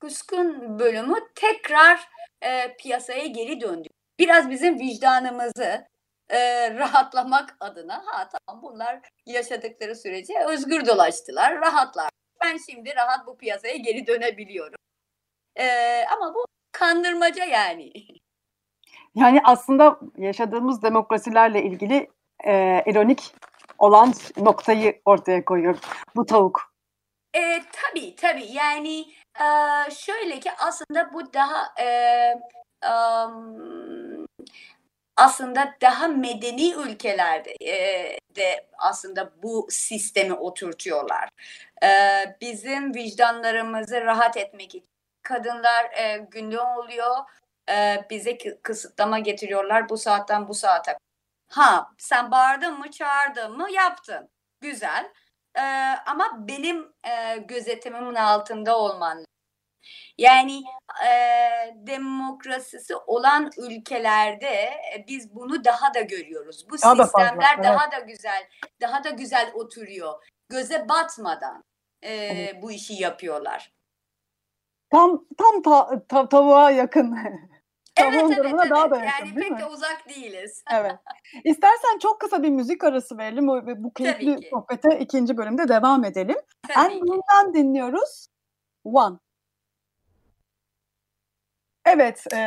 küskün 0.00 0.78
bölümü 0.78 1.16
tekrar 1.34 2.08
e, 2.42 2.76
piyasaya 2.76 3.26
geri 3.26 3.60
döndü. 3.60 3.88
Biraz 4.18 4.50
bizim 4.50 4.78
vicdanımızı 4.78 5.86
e, 6.30 6.70
rahatlamak 6.74 7.56
adına 7.60 8.02
ha 8.06 8.28
tamam 8.28 8.62
bunlar 8.62 9.00
yaşadıkları 9.26 9.96
sürece 9.96 10.34
özgür 10.48 10.86
dolaştılar, 10.86 11.60
rahatlar. 11.60 12.10
Ben 12.44 12.58
şimdi 12.70 12.96
rahat 12.96 13.26
bu 13.26 13.36
piyasaya 13.36 13.76
geri 13.76 14.06
dönebiliyorum. 14.06 14.78
E, 15.56 15.66
ama 16.16 16.34
bu 16.34 16.44
kandırmaca 16.72 17.44
yani. 17.44 17.92
Yani 19.14 19.40
aslında 19.44 19.98
yaşadığımız 20.16 20.82
demokrasilerle 20.82 21.62
ilgili 21.62 22.10
e, 22.44 22.82
ironik 22.86 23.34
olan 23.78 24.14
noktayı 24.36 25.00
ortaya 25.04 25.44
koyuyor 25.44 25.78
bu 26.16 26.26
tavuk. 26.26 26.72
E, 27.34 27.40
tabii 27.72 28.16
tabii 28.16 28.52
yani 28.52 29.00
e, 29.40 29.46
şöyle 29.90 30.40
ki 30.40 30.50
aslında 30.58 31.14
bu 31.14 31.32
daha 31.34 31.82
e, 31.82 31.88
um, 32.88 34.26
aslında 35.16 35.74
daha 35.80 36.08
medeni 36.08 36.72
ülkelerde 36.72 37.56
e, 37.60 38.18
de 38.36 38.66
aslında 38.78 39.32
bu 39.42 39.66
sistemi 39.70 40.34
oturtuyorlar. 40.34 41.28
E, 41.84 41.88
bizim 42.40 42.94
vicdanlarımızı 42.94 44.00
rahat 44.00 44.36
etmek 44.36 44.74
için 44.74 44.91
kadınlar 45.22 45.84
e, 45.84 46.18
günlüğü 46.18 46.60
oluyor 46.60 47.16
e, 47.70 48.06
bize 48.10 48.38
kısıtlama 48.62 49.18
getiriyorlar 49.18 49.88
bu 49.88 49.98
saatten 49.98 50.48
bu 50.48 50.54
saate. 50.54 50.98
Ha 51.48 51.90
sen 51.98 52.30
bağırdın 52.30 52.78
mı 52.78 52.90
çağırdın 52.90 53.56
mı 53.56 53.70
yaptın. 53.72 54.30
Güzel. 54.60 55.12
E, 55.54 55.62
ama 56.06 56.48
benim 56.48 56.92
e, 57.04 57.36
gözetimimin 57.36 58.14
altında 58.14 58.78
olman 58.78 59.24
yani 60.18 60.62
e, 61.06 61.10
demokrasisi 61.74 62.96
olan 62.96 63.50
ülkelerde 63.58 64.46
e, 64.94 65.04
biz 65.08 65.34
bunu 65.34 65.64
daha 65.64 65.94
da 65.94 66.00
görüyoruz. 66.00 66.70
Bu 66.70 66.82
daha 66.82 67.04
sistemler 67.04 67.36
da 67.36 67.42
fazla, 67.42 67.62
daha 67.62 67.84
evet. 67.84 68.00
da 68.00 68.06
güzel, 68.06 68.48
daha 68.80 69.04
da 69.04 69.10
güzel 69.10 69.50
oturuyor. 69.54 70.24
Göze 70.48 70.88
batmadan 70.88 71.64
e, 72.02 72.14
evet. 72.14 72.62
bu 72.62 72.72
işi 72.72 72.94
yapıyorlar. 72.94 73.72
Tam 74.92 75.24
tam 75.38 75.62
ta, 75.62 76.06
ta, 76.08 76.28
tavuğa 76.28 76.70
yakın. 76.70 77.16
Evet, 77.96 78.24
evet, 78.24 78.54
evet. 78.54 78.70
daha 78.70 78.90
da 78.90 78.96
yakın 78.96 79.26
yani 79.26 79.36
değil 79.36 79.48
pek 79.48 79.50
mi? 79.50 79.58
de 79.58 79.66
uzak 79.66 80.08
değiliz. 80.08 80.64
evet. 80.72 80.92
İstersen 81.44 81.98
çok 82.02 82.20
kısa 82.20 82.42
bir 82.42 82.50
müzik 82.50 82.84
arası 82.84 83.18
verelim 83.18 83.48
ve 83.66 83.82
bu 83.82 83.92
keyifli 83.92 84.38
sohbete 84.50 84.98
ikinci 84.98 85.36
bölümde 85.36 85.68
devam 85.68 86.04
edelim. 86.04 86.36
Tabii 86.68 87.00
en 87.40 87.54
dinliyoruz. 87.54 88.26
One. 88.84 89.16
Evet, 91.84 92.24
e, 92.34 92.38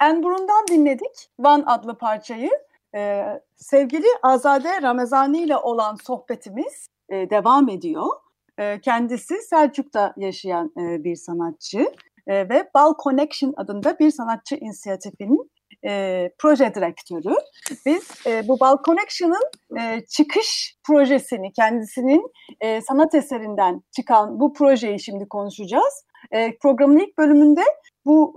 Enburun'dan 0.00 0.66
dinledik 0.68 1.30
Van 1.38 1.62
adlı 1.66 1.98
parçayı. 1.98 2.50
E, 2.94 3.24
sevgili 3.56 4.06
Azade 4.22 4.82
Ramazani 4.82 5.38
ile 5.38 5.56
olan 5.56 5.94
sohbetimiz 5.94 6.88
e, 7.08 7.30
devam 7.30 7.68
ediyor. 7.68 8.06
E, 8.58 8.80
kendisi 8.80 9.34
Selçuk'ta 9.42 10.14
yaşayan 10.16 10.72
e, 10.78 11.04
bir 11.04 11.16
sanatçı 11.16 11.92
e, 12.26 12.48
ve 12.48 12.70
Bal 12.74 12.94
Connection 13.04 13.54
adında 13.56 13.98
bir 13.98 14.10
sanatçı 14.10 14.54
inisiyatifinin 14.54 15.50
proje 16.38 16.74
direktörü. 16.74 17.34
Biz 17.86 18.10
bu 18.48 18.60
Bal 18.60 18.76
Connection'ın 18.86 19.50
çıkış 20.08 20.76
projesini, 20.86 21.52
kendisinin 21.52 22.32
sanat 22.88 23.14
eserinden 23.14 23.82
çıkan 23.96 24.40
bu 24.40 24.52
projeyi 24.52 25.00
şimdi 25.00 25.28
konuşacağız. 25.28 26.04
Programın 26.62 26.98
ilk 26.98 27.18
bölümünde 27.18 27.60
bu 28.04 28.34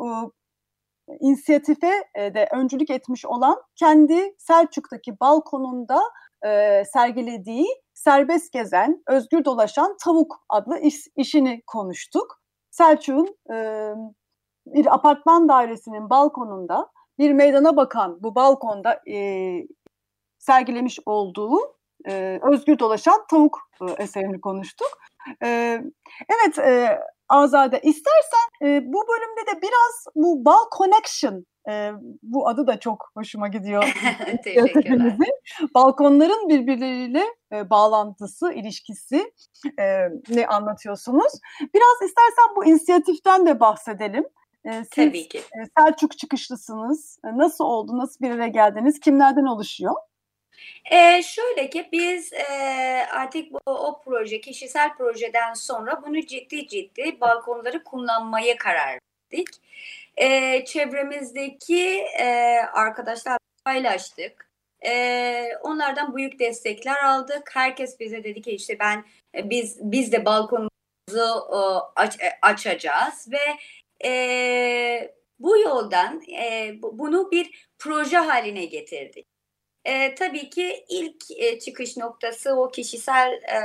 inisiyatife 1.19 2.03
de 2.17 2.47
öncülük 2.53 2.89
etmiş 2.89 3.25
olan 3.25 3.55
kendi 3.75 4.35
Selçuk'taki 4.37 5.19
balkonunda 5.19 6.01
e, 6.45 6.83
sergilediği 6.93 7.67
serbest 7.93 8.53
gezen, 8.53 9.03
özgür 9.07 9.45
dolaşan 9.45 9.97
tavuk 10.03 10.35
adlı 10.49 10.79
iş, 10.79 10.95
işini 11.15 11.61
konuştuk. 11.67 12.41
Selçuk'un 12.71 13.37
e, 13.53 13.89
bir 14.65 14.93
apartman 14.93 15.49
dairesinin 15.49 16.09
balkonunda 16.09 16.89
bir 17.19 17.31
meydana 17.31 17.77
bakan 17.77 18.23
bu 18.23 18.35
balkonda 18.35 19.01
e, 19.11 19.17
sergilemiş 20.39 20.99
olduğu 21.05 21.59
e, 22.07 22.39
özgür 22.51 22.79
dolaşan 22.79 23.25
tavuk 23.29 23.59
e, 23.81 24.03
eserini 24.03 24.41
konuştuk. 24.41 24.87
E, 25.43 25.79
evet 26.29 26.59
e, 26.59 26.99
Azade 27.29 27.79
istersen 27.79 28.49
e, 28.63 28.81
bu 28.85 29.03
bölümde 29.07 29.51
de 29.51 29.61
biraz 29.61 30.05
bu 30.15 30.45
Bal 30.45 30.69
Connection 30.77 31.45
e, 31.69 31.91
bu 32.23 32.47
adı 32.47 32.67
da 32.67 32.79
çok 32.79 33.11
hoşuma 33.13 33.47
gidiyor. 33.47 34.01
Teşekkürler. 34.43 35.17
Balkonların 35.75 36.49
birbirleriyle 36.49 37.23
e, 37.53 37.69
bağlantısı, 37.69 38.53
ilişkisi 38.53 39.33
e, 39.79 40.09
ne 40.29 40.47
anlatıyorsunuz? 40.47 41.33
Biraz 41.73 42.09
istersen 42.09 42.55
bu 42.55 42.65
inisiyatiften 42.65 43.45
de 43.45 43.59
bahsedelim. 43.59 44.25
E, 44.65 44.71
siz 44.71 44.89
Tabii 44.89 45.27
ki. 45.27 45.37
E, 45.37 45.59
Selçuk 45.77 46.17
çıkışlısınız. 46.17 47.19
E, 47.25 47.37
nasıl 47.37 47.63
oldu, 47.65 47.97
nasıl 47.97 48.25
bir 48.25 48.31
araya 48.31 48.47
geldiniz, 48.47 48.99
kimlerden 48.99 49.45
oluşuyor? 49.45 49.95
E, 50.91 51.23
şöyle 51.23 51.69
ki 51.69 51.89
biz 51.91 52.33
e, 52.33 52.45
artık 53.11 53.51
bu 53.53 53.59
o 53.65 54.01
proje, 54.01 54.41
kişisel 54.41 54.93
projeden 54.97 55.53
sonra 55.53 56.01
bunu 56.07 56.25
ciddi 56.25 56.67
ciddi 56.67 57.21
balkonları 57.21 57.83
kullanmaya 57.83 58.57
karar 58.57 58.99
verdik. 59.33 59.47
E, 60.19 60.65
çevremizdeki 60.65 62.05
e, 62.19 62.57
arkadaşlar 62.73 63.37
paylaştık. 63.65 64.49
E, 64.85 65.51
onlardan 65.63 66.15
büyük 66.15 66.39
destekler 66.39 67.03
aldık. 67.03 67.49
Herkes 67.53 67.99
bize 67.99 68.23
dedi 68.23 68.41
ki 68.41 68.51
işte 68.51 68.79
ben 68.79 69.05
biz 69.33 69.77
biz 69.81 70.11
de 70.11 70.25
balkonumuzu 70.25 70.69
e, 71.51 71.59
aç, 71.95 72.17
açacağız 72.41 73.27
ve 73.31 73.57
e, 74.09 75.13
bu 75.39 75.57
yoldan 75.57 76.21
e, 76.31 76.75
bunu 76.81 77.31
bir 77.31 77.67
proje 77.79 78.17
haline 78.17 78.65
getirdik. 78.65 79.27
E, 79.85 80.15
tabii 80.15 80.49
ki 80.49 80.85
ilk 80.89 81.23
e, 81.37 81.59
çıkış 81.59 81.97
noktası 81.97 82.55
o 82.55 82.71
kişisel 82.71 83.31
e, 83.33 83.59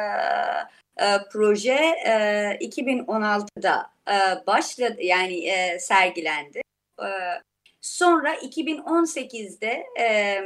e, 1.01 1.07
proje 1.33 1.95
e, 2.07 2.13
2016'da 2.61 3.91
e, 4.09 4.47
başladı 4.47 5.03
yani 5.03 5.47
e, 5.47 5.79
sergilendi. 5.79 6.61
E, 7.01 7.09
sonra 7.81 8.35
2018'de 8.35 9.85
e, 10.01 10.39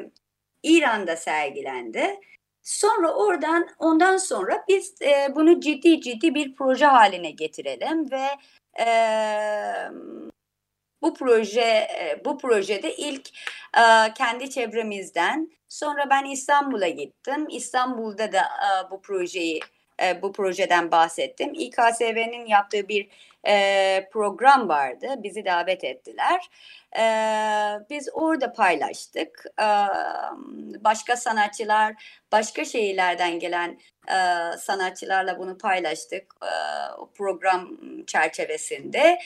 İran'da 0.63 1.17
sergilendi. 1.17 2.21
Sonra 2.63 3.15
oradan 3.15 3.69
ondan 3.79 4.17
sonra 4.17 4.65
biz 4.69 5.03
e, 5.03 5.35
bunu 5.35 5.61
ciddi 5.61 6.01
ciddi 6.01 6.35
bir 6.35 6.55
proje 6.55 6.87
haline 6.87 7.31
getirelim 7.31 8.11
ve 8.11 8.27
e, 8.85 8.87
bu 11.03 11.15
proje 11.15 11.61
e, 11.61 12.23
bu 12.25 12.39
projede 12.39 12.97
ilk 12.97 13.29
e, 13.77 14.15
kendi 14.15 14.51
çevremizden 14.51 15.51
sonra 15.69 16.11
ben 16.11 16.25
İstanbul'a 16.25 16.89
gittim. 16.89 17.47
İstanbul'da 17.51 18.33
da 18.33 18.41
e, 18.41 18.91
bu 18.91 19.03
projeyi 19.03 19.61
bu 20.23 20.33
projeden 20.33 20.91
bahsettim. 20.91 21.55
İKSV'nin 21.55 22.47
yaptığı 22.47 22.89
bir 22.89 23.09
program 24.13 24.69
vardı. 24.69 25.15
Bizi 25.19 25.45
davet 25.45 25.85
ettiler. 25.85 26.51
biz 27.91 28.09
orada 28.13 28.53
paylaştık. 28.53 29.45
başka 30.85 31.17
sanatçılar, 31.17 31.95
başka 32.33 32.65
şehirlerden 32.65 33.39
gelen 33.39 33.79
sanatçılarla 34.59 35.39
bunu 35.39 35.59
paylaştık 35.59 36.35
o 36.99 37.11
program 37.11 37.69
çerçevesinde. 38.07 39.19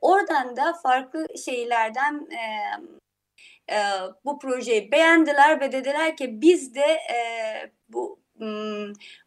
oradan 0.00 0.56
da 0.56 0.72
farklı 0.82 1.26
şehirlerden 1.44 2.28
bu 4.24 4.38
projeyi 4.38 4.92
beğendiler 4.92 5.60
ve 5.60 5.72
dediler 5.72 6.16
ki 6.16 6.40
biz 6.40 6.74
de 6.74 6.98
bu 7.88 8.25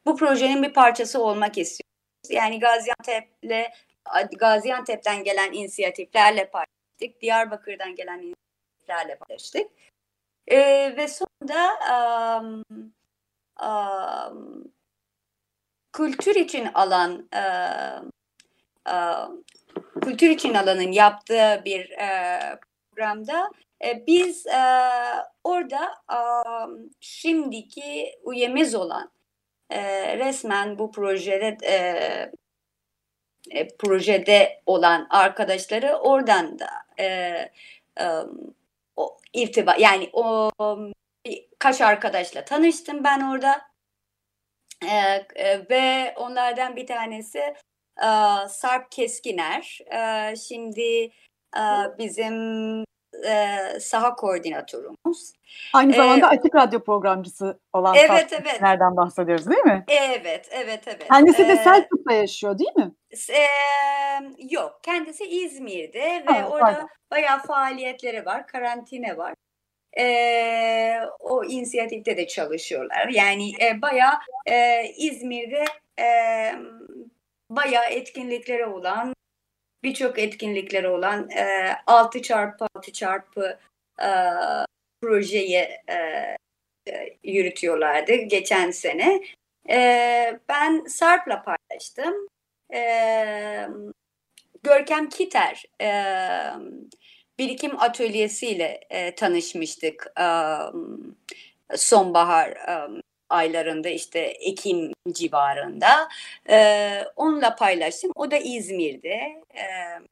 bu 0.05 0.15
projenin 0.15 0.63
bir 0.63 0.73
parçası 0.73 1.23
olmak 1.23 1.57
istiyoruz. 1.57 2.29
Yani 2.29 2.59
Gaziantep'le 2.59 3.71
Gaziantep'ten 4.39 5.23
gelen 5.23 5.51
inisiyatiflerle 5.53 6.49
paylaştık. 6.49 7.21
Diyarbakır'dan 7.21 7.95
gelen 7.95 8.19
inisiyatiflerle 8.19 9.17
paylaştık. 9.17 9.71
E, 10.47 10.57
ve 10.97 11.07
sonunda 11.07 11.79
um, 12.41 12.63
um, 13.67 14.73
kültür 15.93 16.35
için 16.35 16.65
alan 16.65 17.29
um, 17.35 18.11
um, 18.93 19.43
kültür 20.01 20.29
için 20.29 20.53
alanın 20.53 20.91
yaptığı 20.91 21.61
bir 21.65 21.89
e, 21.89 22.39
programda 22.91 23.51
e, 23.85 24.07
biz 24.07 24.47
e, 24.47 24.61
orada 25.43 25.83
e, 26.11 26.19
şimdiki 26.99 28.19
üyemiz 28.31 28.75
olan 28.75 29.11
e, 29.69 30.17
resmen 30.17 30.79
bu 30.79 30.91
projede 30.91 31.57
e, 31.63 31.75
e, 33.51 33.67
projede 33.67 34.61
olan 34.65 35.07
arkadaşları 35.09 35.95
oradan 35.95 36.59
da 36.59 36.69
e, 36.99 37.05
e, 37.99 38.05
o 38.95 39.17
irtiba 39.33 39.75
yani 39.79 40.09
o 40.13 40.51
kaç 41.59 41.81
arkadaşla 41.81 42.45
tanıştım 42.45 43.03
ben 43.03 43.21
orada. 43.21 43.69
E, 44.83 45.25
e, 45.35 45.69
ve 45.69 46.13
onlardan 46.17 46.75
bir 46.75 46.87
tanesi 46.87 47.39
e, 47.97 48.07
Sarp 48.49 48.91
Keskiner. 48.91 49.79
E, 49.91 50.35
şimdi 50.35 51.11
e, 51.57 51.63
bizim 51.97 52.85
e, 53.27 53.79
saha 53.79 54.15
koordinatörümüz. 54.15 55.33
Aynı 55.73 55.93
Ee, 55.93 55.95
zamanda 55.95 56.27
açık 56.27 56.55
radyo 56.55 56.83
programcısı 56.83 57.59
olan 57.73 57.95
evet, 57.95 58.09
evet. 58.33 58.45
Tekinler'den 58.45 58.97
bahsediyoruz 58.97 59.49
değil 59.49 59.63
mi? 59.63 59.85
Evet, 59.87 60.47
evet, 60.51 60.83
evet. 60.87 61.07
Kendisi 61.07 61.47
de 61.47 61.51
Ee, 61.53 61.55
Selçuk'ta 61.55 62.13
yaşıyor 62.13 62.59
değil 62.59 62.75
mi? 62.75 62.91
e, 63.29 63.43
yok, 64.49 64.79
kendisi 64.83 65.23
İzmir'de 65.25 66.23
ve 66.27 66.33
Ha, 66.33 66.49
orada 66.49 66.65
pardon. 66.65 66.89
bayağı 67.11 67.39
faaliyetleri 67.39 68.25
var, 68.25 68.47
karantina 68.47 69.17
var. 69.17 69.33
E, 69.99 70.05
o 71.19 71.43
inisiyatifte 71.43 72.17
de 72.17 72.27
çalışıyorlar. 72.27 73.07
Yani 73.07 73.49
e, 73.61 73.81
bayağı 73.81 74.13
e, 74.47 74.83
İzmir'de 74.97 75.65
e, 75.99 76.05
bayağı 77.49 77.85
etkinlikleri 77.85 78.65
olan, 78.65 79.13
birçok 79.83 80.19
etkinlikleri 80.19 80.87
olan 80.87 81.29
e, 81.29 81.75
6 81.87 82.21
çarpı 82.21 82.67
6 82.75 82.93
çarpı 82.93 83.59
e, 84.01 84.09
projeyi 85.01 85.67
e, 85.87 85.95
e, 86.87 87.17
yürütüyorlardı 87.23 88.13
geçen 88.15 88.71
sene. 88.71 89.21
E, 89.69 90.39
ben 90.49 90.85
Sarp'la 90.87 91.43
paylaştım. 91.43 92.27
E, 92.73 93.67
Görkem 94.63 95.09
Kiter 95.09 95.63
e, 95.81 95.89
birikim 97.39 97.79
atölyesiyle 97.79 98.79
e, 98.89 99.15
tanışmıştık 99.15 100.07
e, 100.19 100.27
sonbahar 101.77 102.49
e, 102.49 103.01
aylarında 103.29 103.89
işte 103.89 104.19
Ekim 104.19 104.93
civarında. 105.11 106.09
E, 106.49 107.05
onunla 107.15 107.55
paylaştım. 107.55 108.11
O 108.15 108.31
da 108.31 108.37
İzmir'de. 108.37 109.43
E, 109.55 109.63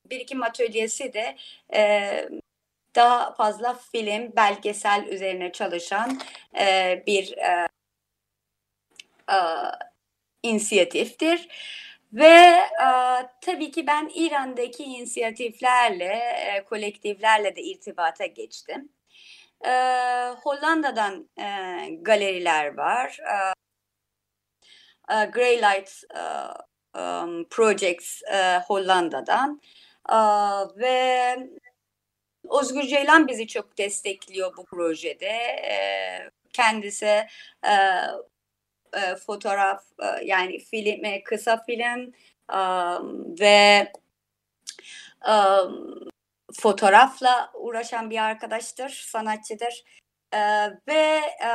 birikim 0.10 0.44
atölyesi 0.44 1.14
de 1.14 1.36
e, 1.74 2.30
daha 2.96 3.34
fazla 3.34 3.80
film, 3.92 4.36
belgesel 4.36 5.08
üzerine 5.08 5.52
çalışan 5.52 6.20
e, 6.60 7.04
bir 7.08 7.38
e, 7.38 7.68
e, 9.32 9.38
inisiyatiftir. 10.44 11.48
Ve 12.14 12.26
e, 12.26 12.90
tabii 13.42 13.72
ki 13.72 13.88
ben 13.88 14.12
İran'daki 14.16 14.84
inisiyatiflerle, 14.84 16.06
e, 16.06 16.64
kolektiflerle 16.64 17.56
de 17.56 17.62
irtibata 17.62 18.26
geçtim. 18.26 18.90
E, 19.66 19.72
Hollanda'dan 20.44 21.30
e, 21.40 21.46
galeriler 22.02 22.78
var. 22.78 23.20
E, 23.20 23.36
e, 25.14 25.26
Grey 25.26 25.58
Light 25.62 26.04
e, 26.16 26.22
um, 27.00 27.46
Projects 27.50 28.22
e, 28.24 28.60
Hollanda'dan. 28.68 29.62
E, 30.10 30.16
ve 30.78 31.38
Özgür 32.62 32.84
Ceylan 32.84 33.28
bizi 33.28 33.48
çok 33.48 33.78
destekliyor 33.78 34.58
bu 34.58 34.66
projede. 34.66 35.28
E, 35.28 35.78
kendisi 36.54 37.06
e, 37.68 37.74
e, 38.94 39.16
fotoğraf 39.16 39.84
e, 40.02 40.26
yani 40.26 40.60
film 40.60 41.06
e, 41.06 41.24
kısa 41.24 41.64
film 41.64 42.14
um, 42.54 43.40
ve 43.40 43.92
um, 45.28 46.10
fotoğrafla 46.54 47.52
uğraşan 47.54 48.10
bir 48.10 48.18
arkadaştır, 48.18 48.90
sanatçıdır. 48.90 49.84
E, 50.34 50.40
ve 50.88 51.22
e, 51.44 51.52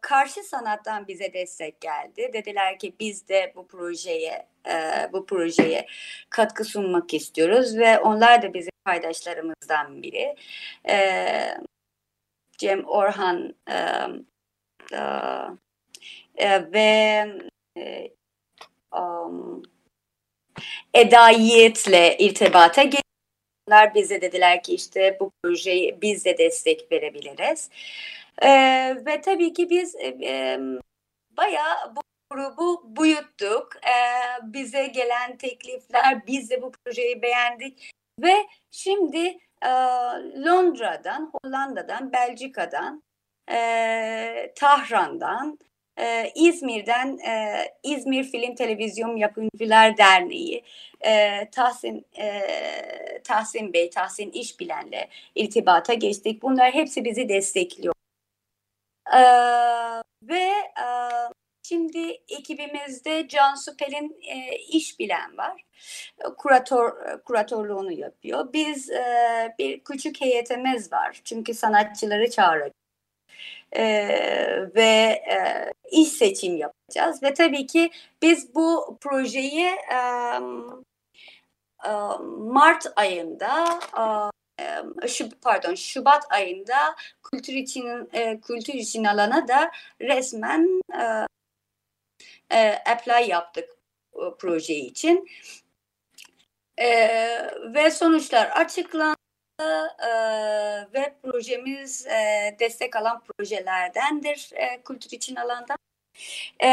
karşı 0.00 0.42
sanattan 0.42 1.08
bize 1.08 1.32
destek 1.32 1.80
geldi. 1.80 2.30
Dediler 2.32 2.78
ki 2.78 2.96
biz 3.00 3.28
de 3.28 3.52
bu 3.56 3.68
projeye 3.68 4.48
e, 4.68 5.08
bu 5.12 5.26
projeye 5.26 5.86
katkı 6.30 6.64
sunmak 6.64 7.14
istiyoruz 7.14 7.76
ve 7.78 7.98
onlar 7.98 8.42
da 8.42 8.54
bizim 8.54 8.70
paydaşlarımızdan 8.84 10.02
biri. 10.02 10.36
E, 10.88 11.58
Cem 12.58 12.84
Orhan 12.84 13.54
e, 13.68 13.76
e, 14.92 15.00
e, 16.36 16.72
ve 16.72 17.26
e, 17.76 18.10
um, 18.98 19.62
Eda 20.94 21.30
Yiğit'le 21.30 22.16
irtibata 22.18 22.82
geçtiler. 23.66 23.94
Bize 23.94 24.20
dediler 24.20 24.62
ki 24.62 24.74
işte 24.74 25.16
bu 25.20 25.32
projeyi 25.42 25.98
biz 26.02 26.24
de 26.24 26.38
destek 26.38 26.92
verebiliriz. 26.92 27.70
E, 28.42 28.48
ve 29.06 29.20
tabii 29.20 29.52
ki 29.52 29.70
biz 29.70 29.94
e, 29.94 30.06
e, 30.08 30.58
bayağı 31.30 31.96
bu 31.96 32.00
grubu 32.30 32.96
büyüttük. 32.96 33.76
E, 33.86 33.96
bize 34.42 34.86
gelen 34.86 35.36
teklifler, 35.36 36.26
biz 36.26 36.50
de 36.50 36.62
bu 36.62 36.72
projeyi 36.72 37.22
beğendik. 37.22 37.90
Ve 38.22 38.34
şimdi 38.70 39.38
e, 39.62 39.68
Londra'dan, 40.44 41.32
Hollanda'dan, 41.32 42.12
Belçika'dan, 42.12 43.02
e, 43.50 44.52
Tahran'dan, 44.56 45.58
ee, 45.98 46.32
İzmir'den 46.34 47.18
e, 47.18 47.64
İzmir 47.82 48.24
Film 48.24 48.54
Televizyon 48.54 49.16
Yapımcılar 49.16 49.96
Derneği 49.96 50.64
e, 51.00 51.50
Tahsin 51.50 52.06
e, 52.18 52.42
Tahsin 53.24 53.72
Bey, 53.72 53.90
Tahsin 53.90 54.30
İşbilen'le 54.30 55.08
irtibata 55.34 55.94
geçtik. 55.94 56.42
Bunlar 56.42 56.74
hepsi 56.74 57.04
bizi 57.04 57.28
destekliyor. 57.28 57.94
Ee, 59.14 59.18
ve 60.22 60.48
e, 60.80 60.86
şimdi 61.62 62.20
ekibimizde 62.28 63.28
Cansu 63.28 63.76
Pelin 63.76 64.16
e, 64.22 64.56
İşbilen 64.56 65.36
var. 65.36 65.62
Kuratör 66.38 67.18
kuratörlüğünü 67.24 67.94
yapıyor. 68.00 68.52
Biz 68.52 68.90
e, 68.90 69.54
bir 69.58 69.80
küçük 69.84 70.20
heyetimiz 70.20 70.92
var. 70.92 71.20
Çünkü 71.24 71.54
sanatçıları 71.54 72.30
çağırıyoruz 72.30 72.85
ee, 73.72 74.74
ve 74.74 75.22
e, 75.30 75.72
iş 75.90 76.08
seçim 76.08 76.56
yapacağız. 76.56 77.22
Ve 77.22 77.34
tabii 77.34 77.66
ki 77.66 77.90
biz 78.22 78.54
bu 78.54 78.98
projeyi 79.00 79.66
e, 79.92 79.98
e, 81.84 81.90
Mart 82.38 82.86
ayında 82.96 83.80
e, 84.60 85.08
şu, 85.08 85.28
pardon 85.42 85.74
Şubat 85.74 86.32
ayında 86.32 86.96
kültür 87.22 87.52
için 87.52 88.08
e, 88.12 88.40
kültür 88.40 88.74
için 88.74 89.04
alana 89.04 89.48
da 89.48 89.70
resmen 90.00 90.82
e, 91.00 91.26
e, 92.50 92.82
apply 92.90 93.30
yaptık 93.30 93.70
e, 94.14 94.20
proje 94.38 94.74
için. 94.74 95.28
E, 96.78 96.88
ve 97.74 97.90
sonuçlar 97.90 98.46
açıklandı 98.46 99.15
e, 99.60 100.10
ve 100.94 101.14
projemiz 101.22 102.06
e, 102.06 102.56
destek 102.60 102.96
alan 102.96 103.20
projelerdendir 103.20 104.50
e, 104.54 104.82
kültür 104.82 105.16
için 105.16 105.36
alanda. 105.36 105.76
E, 106.62 106.68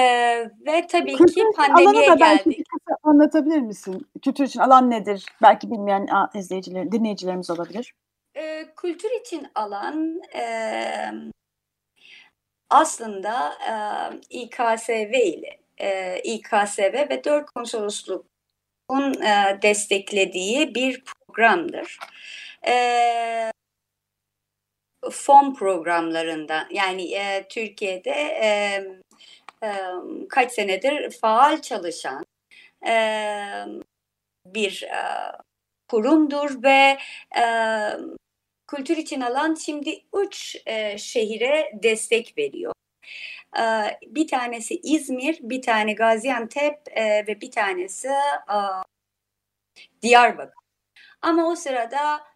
ve 0.65 0.88
tabii 0.88 1.15
Kültür 1.15 1.34
ki 1.34 1.43
pandemiye 1.57 2.09
da 2.09 2.15
geldik. 2.15 2.67
anlatabilir 3.03 3.59
misin? 3.59 4.07
Kültür 4.21 4.43
için 4.43 4.59
alan 4.59 4.89
nedir? 4.89 5.25
Belki 5.41 5.71
bilmeyen 5.71 6.07
izleyiciler, 6.34 6.91
dinleyicilerimiz 6.91 7.49
olabilir. 7.49 7.93
E, 8.36 8.65
kültür 8.75 9.09
için 9.21 9.47
alan 9.55 10.21
e, 10.36 10.43
aslında 12.69 13.53
e, 13.69 13.73
İKSV 14.29 15.13
ile 15.13 15.59
e, 15.77 16.19
İKSV 16.23 16.93
ve 17.09 17.23
dört 17.23 17.51
konsolosluğun 17.51 19.21
e, 19.23 19.59
desteklediği 19.61 20.75
bir 20.75 21.03
programdır. 21.03 21.99
E, 21.99 22.53
fon 25.11 25.53
programlarından 25.53 26.68
yani 26.72 27.14
e, 27.14 27.47
Türkiye'de 27.49 28.11
e, 28.11 28.47
e, 29.64 29.70
kaç 30.30 30.51
senedir 30.51 31.11
faal 31.11 31.61
çalışan 31.61 32.26
e, 32.88 32.95
bir 34.45 34.84
e, 34.84 35.01
kurumdur 35.88 36.64
ve 36.64 36.97
e, 37.38 37.45
kültür 38.68 38.97
için 38.97 39.22
alan 39.22 39.55
şimdi 39.55 40.03
üç 40.14 40.57
e, 40.66 40.97
şehire 40.97 41.72
destek 41.84 42.38
veriyor. 42.38 42.74
E, 43.59 43.64
bir 44.07 44.28
tanesi 44.28 44.76
İzmir, 44.76 45.39
bir 45.41 45.61
tane 45.61 45.93
Gaziantep 45.93 46.80
e, 46.91 47.28
ve 47.28 47.41
bir 47.41 47.51
tanesi 47.51 48.07
e, 48.07 48.57
Diyarbakır. 50.01 50.64
Ama 51.22 51.47
o 51.47 51.55
sırada 51.55 52.16
e, 52.18 52.32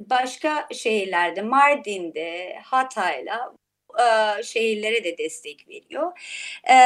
başka 0.00 0.68
şehirlerde, 0.72 1.42
Mardin'de, 1.42 2.58
Hatay'la 2.64 3.54
e, 3.98 4.42
şehirlere 4.42 5.04
de 5.04 5.18
destek 5.18 5.68
veriyor. 5.68 6.12
E, 6.70 6.76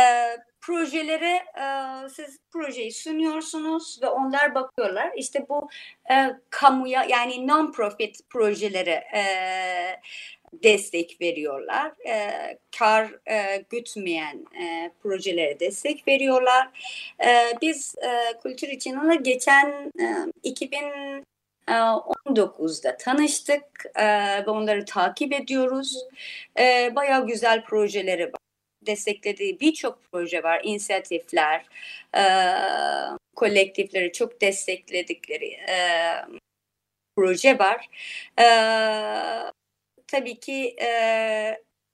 projelere 0.61 1.45
e, 1.59 1.65
siz 2.09 2.39
projeyi 2.53 2.93
sunuyorsunuz 2.93 3.99
ve 4.03 4.09
onlar 4.09 4.55
bakıyorlar. 4.55 5.11
İşte 5.17 5.47
bu 5.49 5.69
kamuya 6.51 7.05
yani 7.05 7.47
non-profit 7.47 8.21
projelere 8.31 9.05
destek 10.53 11.21
veriyorlar. 11.21 11.93
Kar 12.79 13.11
e, 13.31 13.65
gütmeyen 13.71 14.45
projelere 15.03 15.61
destek 15.61 16.09
veriyorlar. 16.09 16.69
Biz 17.63 17.95
e, 17.99 18.39
Kültür 18.43 18.69
için 18.69 19.23
geçen 19.23 19.93
e, 20.01 20.07
2000 20.43 21.25
19'da 21.67 22.97
tanıştık 22.97 23.65
e, 23.95 24.07
ve 24.47 24.51
onları 24.51 24.85
takip 24.85 25.33
ediyoruz. 25.33 25.97
E, 26.59 26.93
bayağı 26.95 27.27
güzel 27.27 27.65
projeleri 27.65 28.27
var. 28.27 28.41
Desteklediği 28.87 29.61
birçok 29.61 29.99
proje 30.13 30.43
var, 30.43 30.61
inisiyatifler, 30.65 31.67
e, 32.17 32.23
kolektifleri 33.37 34.13
çok 34.13 34.41
destekledikleri 34.41 35.59
proje 37.17 37.59
var. 37.59 37.89
Tabii 40.07 40.41
ki 40.41 40.77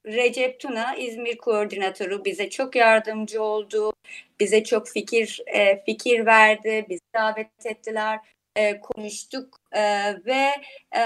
Recep 0.05 0.59
Tuna 0.59 0.95
İzmir 0.95 1.37
koordinatörü 1.37 2.25
bize 2.25 2.49
çok 2.49 2.75
yardımcı 2.75 3.43
oldu. 3.43 3.93
Bize 4.39 4.63
çok 4.63 4.87
fikir 4.87 5.43
fikir 5.85 6.25
verdi. 6.25 6.85
Bizi 6.89 7.01
davet 7.15 7.65
ettiler 7.65 8.19
e, 8.55 8.81
konuştuk 8.81 9.57
e, 9.71 9.81
ve 10.25 10.51
e, 10.95 11.03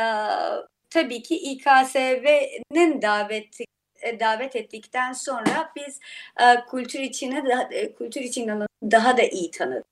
tabii 0.89 1.21
ki 1.21 1.35
İKSV'nin 1.35 3.01
daveti 3.01 3.63
e, 4.01 4.19
davet 4.19 4.55
ettikten 4.55 5.13
sonra 5.13 5.71
biz 5.75 5.99
e, 6.41 6.65
kültür 6.71 6.99
içine 6.99 7.45
daha, 7.49 7.63
e, 7.63 7.95
kültür 7.95 8.21
için 8.21 8.51
daha 8.83 9.17
da 9.17 9.21
iyi 9.21 9.51
tanıdık. 9.51 9.85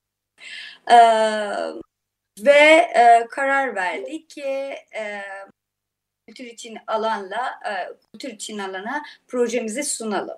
E, 0.91 0.97
ve 2.39 2.91
e, 2.95 3.27
karar 3.29 3.75
verdik 3.75 4.29
ki 4.29 4.75
e, 4.95 5.21
kültür 6.27 6.45
için 6.45 6.77
alanla 6.87 7.59
e, 7.65 7.73
kültür 8.13 8.29
için 8.29 8.57
alana 8.57 9.03
projemizi 9.27 9.83
sunalım. 9.83 10.37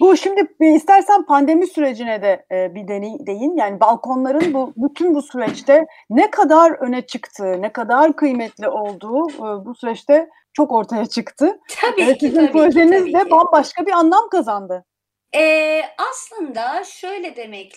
Bu 0.00 0.16
şimdi 0.16 0.48
istersen 0.60 1.26
pandemi 1.26 1.66
sürecine 1.66 2.22
de 2.22 2.46
e, 2.52 2.74
bir 2.74 2.88
değin. 3.26 3.56
Yani 3.56 3.80
balkonların 3.80 4.54
bu 4.54 4.72
bütün 4.76 5.14
bu 5.14 5.22
süreçte 5.22 5.86
ne 6.10 6.30
kadar 6.30 6.70
öne 6.70 7.06
çıktığı, 7.06 7.62
ne 7.62 7.72
kadar 7.72 8.16
kıymetli 8.16 8.68
olduğu 8.68 9.30
e, 9.30 9.66
bu 9.66 9.74
süreçte 9.74 10.28
çok 10.52 10.72
ortaya 10.72 11.06
çıktı. 11.06 11.60
Tabii 11.80 12.02
e, 12.02 12.18
ki. 12.18 12.26
Sizin 12.26 12.46
tabii 12.46 12.52
projeniz 12.52 13.04
ki, 13.04 13.12
de 13.12 13.18
tabii 13.18 13.30
bambaşka 13.30 13.86
bir 13.86 13.92
anlam 13.92 14.28
kazandı. 14.28 14.84
Ee, 15.34 15.82
aslında 16.10 16.84
şöyle 16.84 17.36
demek 17.36 17.74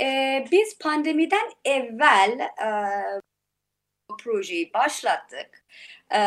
ee, 0.00 0.44
biz 0.52 0.78
pandemiden 0.78 1.50
evvel 1.64 2.40
e, 2.40 2.70
projeyi 4.24 4.74
başlattık 4.74 5.64
e, 6.10 6.20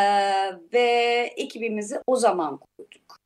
ve 0.72 1.30
ekibimizi 1.36 2.00
o 2.06 2.16
zaman 2.16 2.58
kurduk. 2.58 3.19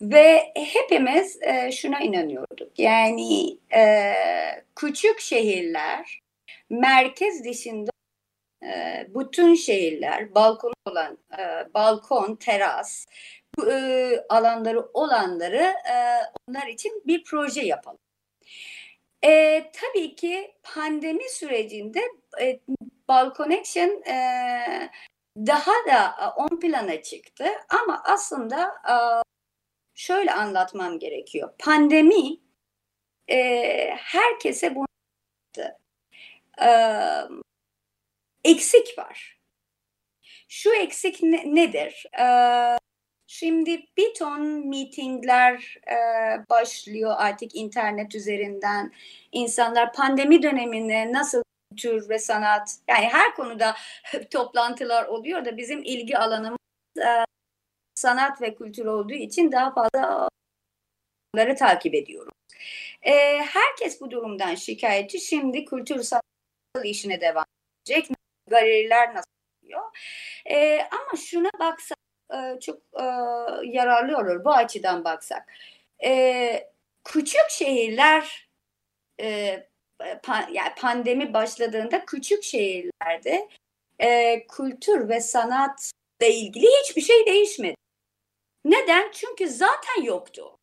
Ve 0.00 0.52
hepimiz 0.56 1.42
e, 1.42 1.72
şuna 1.72 2.00
inanıyorduk. 2.00 2.78
Yani 2.78 3.58
e, 3.74 4.14
küçük 4.76 5.20
şehirler 5.20 6.20
merkez 6.70 7.44
dışında 7.44 7.90
e, 8.64 9.06
bütün 9.08 9.54
şehirler 9.54 10.34
balkon 10.34 10.72
olan 10.86 11.18
e, 11.38 11.74
balkon, 11.74 12.36
teras 12.36 13.06
bu, 13.58 13.72
e, 13.72 14.10
alanları 14.28 14.80
olanları 14.94 15.74
e, 15.92 15.96
onlar 16.48 16.66
için 16.66 17.02
bir 17.06 17.24
proje 17.24 17.62
yapalım. 17.62 17.98
E, 19.24 19.64
tabii 19.72 20.14
ki 20.14 20.54
pandemi 20.62 21.30
sürecinde 21.30 22.00
e, 22.40 22.60
Balconnection 23.08 24.02
e, 24.06 24.90
daha 25.36 25.72
da 25.72 26.30
on 26.36 26.60
plana 26.60 27.02
çıktı 27.02 27.44
ama 27.68 28.02
aslında 28.04 28.62
e, 28.64 28.94
şöyle 30.00 30.32
anlatmam 30.32 30.98
gerekiyor. 30.98 31.52
Pandemi 31.58 32.38
e, 33.28 33.36
herkese 33.96 34.74
bunu 34.74 34.86
e, 36.62 36.70
eksik 38.44 38.98
var. 38.98 39.38
Şu 40.48 40.74
eksik 40.74 41.22
ne, 41.22 41.54
nedir? 41.54 42.06
E, 42.20 42.26
şimdi 43.26 43.86
bir 43.96 44.14
ton 44.14 44.68
meetingler 44.68 45.78
e, 45.88 45.96
başlıyor 46.50 47.14
artık 47.18 47.54
internet 47.54 48.14
üzerinden. 48.14 48.92
İnsanlar 49.32 49.92
pandemi 49.92 50.42
döneminde 50.42 51.12
nasıl 51.12 51.42
kültür 51.70 52.08
ve 52.08 52.18
sanat 52.18 52.76
yani 52.88 53.08
her 53.08 53.34
konuda 53.34 53.76
toplantılar 54.30 55.04
oluyor 55.04 55.44
da 55.44 55.56
bizim 55.56 55.82
ilgi 55.82 56.18
alanımız 56.18 56.58
e, 56.98 57.29
sanat 58.00 58.42
ve 58.42 58.54
kültür 58.54 58.86
olduğu 58.86 59.12
için 59.12 59.52
daha 59.52 59.74
fazla 59.74 60.28
onları 61.34 61.56
takip 61.56 61.94
ediyorum. 61.94 62.32
E, 63.02 63.12
herkes 63.38 64.00
bu 64.00 64.10
durumdan 64.10 64.54
şikayetçi. 64.54 65.20
Şimdi 65.20 65.64
kültür 65.64 66.02
sanat 66.02 66.24
işine 66.84 67.20
devam 67.20 67.44
edecek. 67.86 68.08
Galeriler 68.50 69.14
nasıl 69.14 69.30
oluyor? 69.64 69.82
E, 70.46 70.80
ama 70.82 71.16
şuna 71.16 71.50
baksak 71.60 71.98
e, 72.32 72.60
çok 72.60 72.78
e, 73.00 73.04
yararlı 73.64 74.18
olur 74.18 74.44
bu 74.44 74.50
açıdan 74.50 75.04
baksak. 75.04 75.52
E, 76.04 76.70
küçük 77.04 77.50
şehirler 77.50 78.48
e, 79.20 79.58
pan, 80.22 80.48
yani 80.52 80.72
pandemi 80.78 81.34
başladığında 81.34 82.04
küçük 82.04 82.42
şehirlerde 82.42 83.48
e, 83.98 84.46
kültür 84.46 85.08
ve 85.08 85.20
sanatla 85.20 86.26
ilgili 86.26 86.66
hiçbir 86.82 87.02
şey 87.02 87.26
değişmedi. 87.26 87.79
Neden? 88.64 89.10
Çünkü 89.12 89.48
zaten 89.48 90.02
yoktu. 90.02 90.58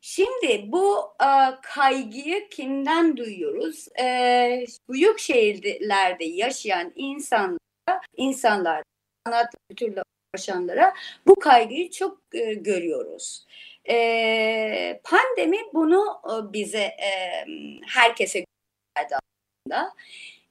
Şimdi 0.00 0.64
bu 0.72 1.14
e, 1.22 1.28
kaygıyı 1.62 2.48
kimden 2.48 3.16
duyuyoruz? 3.16 3.88
E, 4.00 4.66
büyük 4.90 5.18
şehirlerde 5.18 6.24
yaşayan 6.24 6.92
insanlara, 6.96 8.00
insanlar 8.16 8.82
sanat 9.26 9.46
kültürle 9.68 10.02
uğraşanlara 10.34 10.94
bu 11.26 11.34
kaygıyı 11.34 11.90
çok 11.90 12.20
e, 12.34 12.54
görüyoruz. 12.54 13.46
E, 13.88 15.00
pandemi 15.04 15.58
bunu 15.74 16.20
e, 16.26 16.52
bize 16.52 16.78
e, 16.82 17.44
herkese 17.86 18.38
gösterdi 18.38 19.16
aslında. 19.16 19.94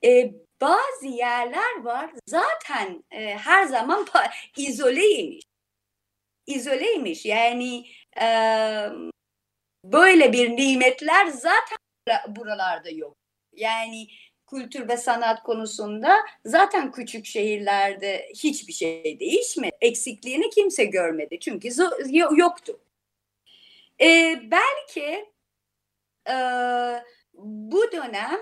E, 0.05 0.33
bazı 0.61 1.07
yerler 1.07 1.81
var 1.81 2.11
zaten 2.27 3.03
e, 3.11 3.37
her 3.37 3.63
zaman 3.63 4.07
izoleymiş 4.57 5.43
izoleymiş. 6.47 7.25
Yani 7.25 7.85
e, 8.21 8.27
böyle 9.83 10.33
bir 10.33 10.49
nimetler 10.49 11.27
zaten 11.27 11.77
buralarda 12.35 12.89
yok. 12.89 13.17
Yani 13.53 14.07
kültür 14.49 14.87
ve 14.87 14.97
sanat 14.97 15.43
konusunda 15.43 16.19
zaten 16.45 16.91
küçük 16.91 17.25
şehirlerde 17.25 18.29
hiçbir 18.35 18.73
şey 18.73 19.19
değişmedi. 19.19 19.75
Eksikliğini 19.81 20.49
kimse 20.49 20.85
görmedi 20.85 21.39
çünkü 21.39 21.69
yoktu. 22.35 22.79
E, 24.01 24.39
belki 24.51 25.25
e, 26.29 26.35
bu 27.33 27.91
dönem 27.91 28.39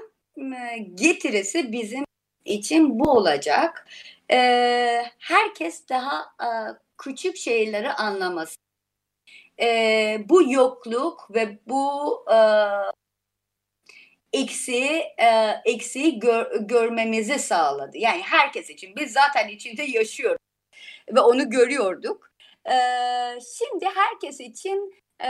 getirisi 0.95 1.71
bizim 1.71 2.05
için 2.45 2.99
bu 2.99 3.11
olacak. 3.11 3.87
E, 4.31 4.37
herkes 5.19 5.89
daha 5.89 6.21
e, 6.41 6.47
küçük 7.01 7.37
şeyleri 7.37 7.91
anlaması. 7.91 8.57
E, 9.61 10.17
bu 10.29 10.51
yokluk 10.51 11.27
ve 11.35 11.59
bu 11.67 12.25
e, 12.33 12.37
eksiği, 14.33 15.03
e, 15.17 15.61
eksiği 15.65 16.19
gör, 16.19 16.61
görmemizi 16.61 17.39
sağladı. 17.39 17.97
Yani 17.97 18.21
herkes 18.21 18.69
için. 18.69 18.95
Biz 18.95 19.13
zaten 19.13 19.47
içinde 19.47 19.83
yaşıyoruz 19.83 20.41
ve 21.15 21.19
onu 21.19 21.49
görüyorduk. 21.49 22.31
E, 22.65 22.75
şimdi 23.57 23.85
herkes 23.95 24.39
için 24.39 24.95
e, 25.23 25.29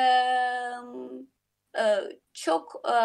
çok 2.33 2.81
e, 2.85 2.95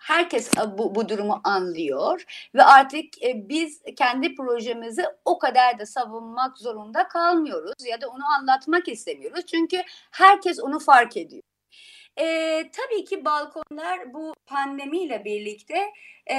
herkes 0.00 0.50
bu, 0.78 0.94
bu 0.94 1.08
durumu 1.08 1.40
anlıyor 1.44 2.24
ve 2.54 2.62
artık 2.62 3.22
e, 3.22 3.48
biz 3.48 3.82
kendi 3.96 4.34
projemizi 4.34 5.04
o 5.24 5.38
kadar 5.38 5.78
da 5.78 5.86
savunmak 5.86 6.58
zorunda 6.58 7.08
kalmıyoruz 7.08 7.86
ya 7.86 8.00
da 8.00 8.08
onu 8.08 8.24
anlatmak 8.38 8.88
istemiyoruz 8.88 9.46
çünkü 9.46 9.82
herkes 10.10 10.60
onu 10.60 10.78
fark 10.78 11.16
ediyor. 11.16 11.42
E, 12.20 12.24
tabii 12.70 13.04
ki 13.04 13.24
balkonlar 13.24 14.14
bu 14.14 14.34
pandemiyle 14.46 15.24
birlikte 15.24 15.92
e, 16.30 16.36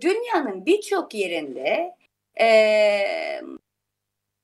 dünyanın 0.00 0.66
birçok 0.66 1.14
yerinde 1.14 1.96
e, 2.40 3.40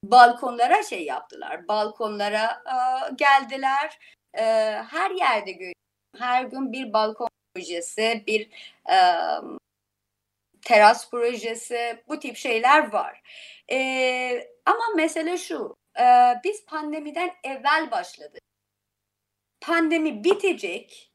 balkonlara 0.05 0.83
şey 0.83 1.05
yaptılar. 1.05 1.69
Balkonlara 1.69 2.63
e, 2.67 2.77
geldiler. 3.15 3.99
E, 4.35 4.43
her 4.91 5.11
yerde 5.11 5.53
görüyorum. 5.53 5.80
Her 6.19 6.45
gün 6.45 6.73
bir 6.73 6.93
balkon 6.93 7.29
projesi, 7.55 8.25
bir 8.27 8.49
e, 8.91 8.97
teras 10.63 11.11
projesi, 11.11 12.03
bu 12.09 12.19
tip 12.19 12.37
şeyler 12.37 12.93
var. 12.93 13.23
E, 13.71 14.49
ama 14.67 14.85
mesele 14.97 15.39
şu, 15.39 15.77
e, 16.01 16.05
biz 16.45 16.65
pandemiden 16.65 17.31
evvel 17.45 17.91
başladık. 17.91 18.41
Pandemi 19.61 20.25
bitecek 20.25 21.11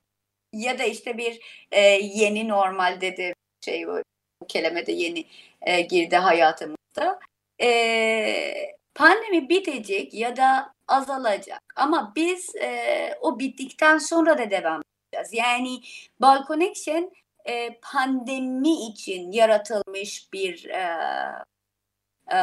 ya 0.54 0.80
da 0.80 0.84
işte 0.84 1.18
bir 1.18 1.40
e, 1.72 1.82
yeni 2.02 2.48
normal 2.48 3.02
dedi 3.02 3.34
şey 3.66 3.88
bu 3.88 4.02
kelime 4.48 4.86
de 4.86 4.92
yeni 4.92 5.26
e, 5.62 5.82
girdi 5.82 6.16
hayatımızda. 6.16 7.20
E, 7.62 8.76
pandemi 8.96 9.50
bitecek 9.50 10.14
ya 10.14 10.38
da 10.38 10.75
azalacak 10.88 11.64
ama 11.76 12.14
biz 12.16 12.56
e, 12.56 13.10
o 13.22 13.40
bittikten 13.40 13.98
sonra 13.98 14.38
da 14.38 14.52
devam 14.52 14.82
edeceğiz. 15.14 15.34
Yani 15.34 15.82
Balconnection 16.20 17.12
e, 17.46 17.80
pandemi 17.80 18.88
için 18.88 19.32
yaratılmış 19.32 20.34
bir 20.34 20.66
e, 20.66 21.00
e, 22.34 22.40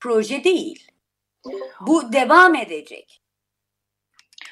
proje 0.00 0.44
değil. 0.44 0.90
Bu 1.80 2.12
devam 2.12 2.54
edecek. 2.54 3.22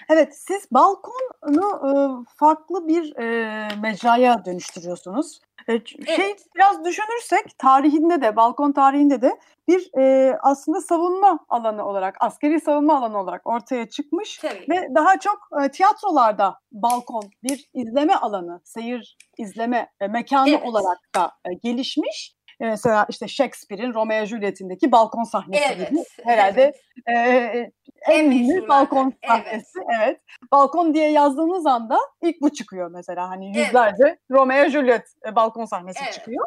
Evet, 0.08 0.38
siz 0.38 0.66
balkonu 0.70 1.68
e, 1.88 1.90
farklı 2.36 2.88
bir 2.88 3.16
e, 3.16 3.68
mecraya 3.76 4.44
dönüştürüyorsunuz. 4.44 5.40
E, 5.68 5.84
şey 5.86 6.14
evet. 6.14 6.46
biraz 6.56 6.84
düşünürsek 6.84 7.58
tarihinde 7.58 8.20
de 8.20 8.36
balkon 8.36 8.72
tarihinde 8.72 9.22
de 9.22 9.38
bir 9.68 9.90
e, 9.98 10.36
aslında 10.42 10.80
savunma 10.80 11.38
alanı 11.48 11.84
olarak 11.86 12.16
askeri 12.20 12.60
savunma 12.60 12.98
alanı 12.98 13.20
olarak 13.20 13.46
ortaya 13.46 13.88
çıkmış 13.88 14.38
Tabii. 14.38 14.66
ve 14.70 14.94
daha 14.94 15.18
çok 15.18 15.48
e, 15.64 15.70
tiyatrolarda 15.70 16.58
balkon 16.72 17.24
bir 17.42 17.68
izleme 17.74 18.14
alanı, 18.14 18.60
seyir 18.64 19.16
izleme 19.38 19.90
e, 20.00 20.06
mekanı 20.06 20.50
evet. 20.50 20.64
olarak 20.64 20.98
da 21.14 21.32
e, 21.44 21.54
gelişmiş. 21.62 22.37
E, 22.60 22.66
mesela 22.66 23.06
işte 23.08 23.28
Shakespeare'in 23.28 23.94
Romeo 23.94 24.24
Juliet'indeki 24.24 24.92
balkon 24.92 25.24
sahnesi 25.24 25.64
evet, 25.66 25.90
gibi 25.90 26.04
herhalde 26.24 26.72
evet. 27.06 27.54
e, 27.56 28.12
en 28.12 28.30
ünlü 28.30 28.68
balkon 28.68 29.14
sahnesi. 29.26 29.78
Evet. 29.78 30.00
evet. 30.00 30.20
Balkon 30.52 30.94
diye 30.94 31.10
yazdığınız 31.10 31.66
anda 31.66 31.98
ilk 32.22 32.40
bu 32.40 32.50
çıkıyor 32.50 32.90
mesela. 32.90 33.28
Hani 33.28 33.58
yüzlerce 33.58 34.04
evet. 34.04 34.18
Romeo 34.30 34.68
Juliet 34.68 35.06
e, 35.26 35.36
balkon 35.36 35.64
sahnesi 35.64 36.00
evet. 36.04 36.14
çıkıyor. 36.14 36.46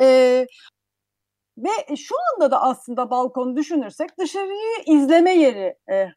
E, 0.00 0.46
ve 1.58 1.96
şu 1.96 2.14
anda 2.34 2.50
da 2.50 2.62
aslında 2.62 3.10
balkon 3.10 3.56
düşünürsek 3.56 4.18
dışarıyı 4.18 4.82
izleme 4.86 5.34
yeri. 5.34 5.76
E, 5.88 5.94
e, 5.94 6.12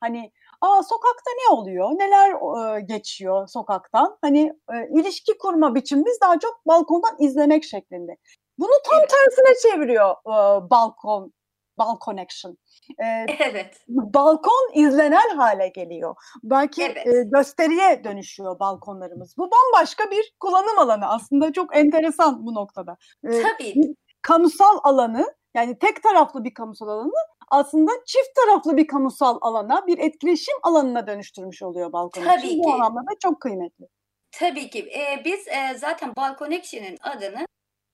hani 0.00 0.32
aa 0.60 0.82
sokakta 0.82 1.30
ne 1.30 1.54
oluyor? 1.54 1.90
Neler 1.90 2.30
e, 2.76 2.80
geçiyor 2.80 3.48
sokaktan? 3.48 4.18
Hani 4.20 4.52
e, 4.72 5.00
ilişki 5.00 5.38
kurma 5.38 5.74
biçimimiz 5.74 6.18
daha 6.22 6.38
çok 6.38 6.66
balkondan 6.66 7.16
izlemek 7.18 7.64
şeklinde. 7.64 8.16
Bunu 8.58 8.72
tam 8.84 8.98
evet. 8.98 9.10
tersine 9.10 9.70
çeviriyor 9.70 10.10
e, 10.10 10.70
balkon 10.70 11.32
balkon 11.78 12.16
action. 12.16 12.58
Ee, 13.02 13.26
evet. 13.38 13.80
Balkon 13.88 14.70
izlenen 14.74 15.36
hale 15.36 15.68
geliyor. 15.68 16.14
Belki 16.42 16.82
evet. 16.82 17.06
e, 17.06 17.22
gösteriye 17.32 18.04
dönüşüyor 18.04 18.58
balkonlarımız. 18.58 19.36
Bu 19.38 19.50
bambaşka 19.50 20.10
bir 20.10 20.34
kullanım 20.40 20.78
alanı. 20.78 21.08
Aslında 21.08 21.52
çok 21.52 21.76
enteresan 21.76 22.46
bu 22.46 22.54
noktada. 22.54 22.96
Ee, 23.24 23.42
Tabii. 23.42 23.94
Kamusal 24.22 24.78
alanı 24.82 25.34
yani 25.54 25.78
tek 25.78 26.02
taraflı 26.02 26.44
bir 26.44 26.54
kamusal 26.54 26.88
alanı 26.88 27.12
aslında 27.50 27.92
çift 28.06 28.34
taraflı 28.34 28.76
bir 28.76 28.86
kamusal 28.86 29.38
alana, 29.40 29.86
bir 29.86 29.98
etkileşim 29.98 30.54
alanına 30.62 31.06
dönüştürmüş 31.06 31.62
oluyor 31.62 31.92
balkon 31.92 32.22
Tabii 32.22 32.32
action. 32.32 32.50
Ki. 32.50 32.60
Bu 32.64 32.74
anlamda 32.74 33.12
çok 33.22 33.40
kıymetli. 33.40 33.84
Tabii 34.32 34.70
ki. 34.70 34.78
Ee, 34.78 35.24
biz 35.24 35.48
e, 35.48 35.78
zaten 35.78 36.16
Balkon 36.16 36.50
Action'ın 36.50 36.96
adını 37.00 37.46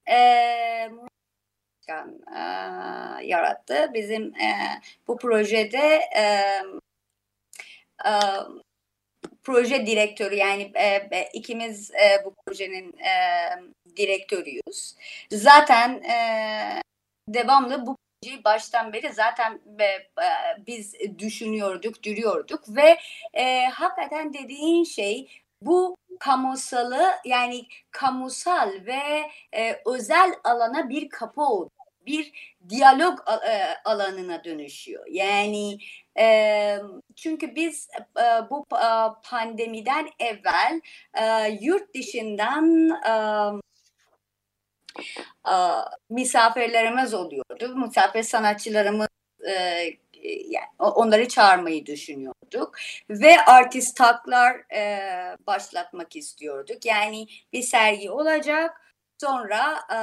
e, 0.09 0.15
e, 1.89 2.41
yarattı. 3.23 3.91
Bizim 3.95 4.35
e, 4.35 4.81
bu 5.09 5.17
projede 5.17 6.01
e, 6.17 6.23
e, 8.05 8.13
proje 9.43 9.87
direktörü 9.87 10.35
yani 10.35 10.73
e, 11.13 11.29
ikimiz 11.33 11.91
e, 11.91 12.25
bu 12.25 12.35
projenin 12.47 12.99
e, 12.99 13.13
direktörüyüz. 13.97 14.95
Zaten 15.31 16.03
e, 16.03 16.17
devamlı 17.29 17.87
bu 17.87 17.97
projeyi 18.23 18.45
baştan 18.45 18.93
beri 18.93 19.13
zaten 19.13 19.61
e, 19.79 19.85
e, 19.85 20.07
biz 20.67 20.95
düşünüyorduk, 21.19 22.03
duruyorduk 22.05 22.77
ve 22.77 22.99
e, 23.35 23.67
hakikaten 23.67 24.33
dediğin 24.35 24.85
şey 24.85 25.29
bu 25.63 25.97
kamusalı 26.25 27.11
yani 27.25 27.67
kamusal 27.91 28.73
ve 28.87 29.31
e, 29.57 29.81
özel 29.87 30.33
alana 30.45 30.89
bir 30.89 31.09
kapı 31.09 31.41
oldu. 31.41 31.71
Bir 32.07 32.57
diyalog 32.69 33.19
e, 33.49 33.75
alanına 33.85 34.45
dönüşüyor. 34.45 35.07
Yani 35.11 35.79
e, 36.19 36.79
çünkü 37.17 37.55
biz 37.55 37.89
e, 38.19 38.51
bu 38.51 38.67
e, 38.73 38.91
pandemiden 39.31 40.09
evvel 40.19 40.81
e, 41.15 41.49
yurt 41.61 41.95
dışından 41.95 42.91
e, 42.91 43.13
e, 45.53 45.55
misafirlerimiz 46.11 47.15
oluyordu. 47.15 47.77
Misafir 47.77 48.23
sanatçılarımız 48.23 49.09
e, 49.49 49.87
yani 50.23 50.67
onları 50.79 51.29
çağırmayı 51.29 51.87
düşünüyorduk 51.87 52.77
ve 53.11 53.41
artist 53.41 53.97
taklar 53.97 54.75
e, 54.75 55.01
başlatmak 55.47 56.17
istiyorduk. 56.17 56.87
Yani 56.87 57.27
bir 57.53 57.63
sergi 57.63 58.11
olacak 58.11 58.81
sonra 59.21 59.79
e, 59.91 59.99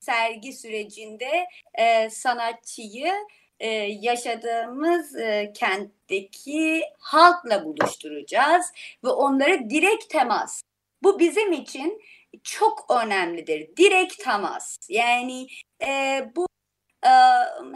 sergi 0.00 0.52
sürecinde 0.52 1.46
e, 1.74 2.10
sanatçıyı 2.10 3.12
e, 3.60 3.68
yaşadığımız 4.00 5.16
e, 5.16 5.52
kentteki 5.54 6.82
halkla 6.98 7.64
buluşturacağız 7.64 8.66
ve 9.04 9.08
onları 9.08 9.70
direkt 9.70 10.10
temas. 10.10 10.62
Bu 11.02 11.18
bizim 11.18 11.52
için 11.52 12.02
çok 12.42 12.86
önemlidir. 12.90 13.76
Direkt 13.76 14.24
temas. 14.24 14.76
Yani 14.88 15.46
e, 15.86 16.22
bu 16.36 16.46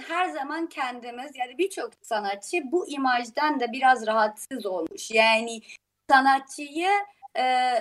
her 0.09 0.29
zaman 0.29 0.69
kendimiz 0.69 1.37
yani 1.37 1.59
birçok 1.59 1.91
sanatçı 2.03 2.63
bu 2.65 2.89
imajdan 2.89 3.61
da 3.61 3.73
biraz 3.73 4.07
rahatsız 4.07 4.67
olmuş. 4.67 5.11
Yani 5.11 5.61
sanatçıyı 6.11 6.91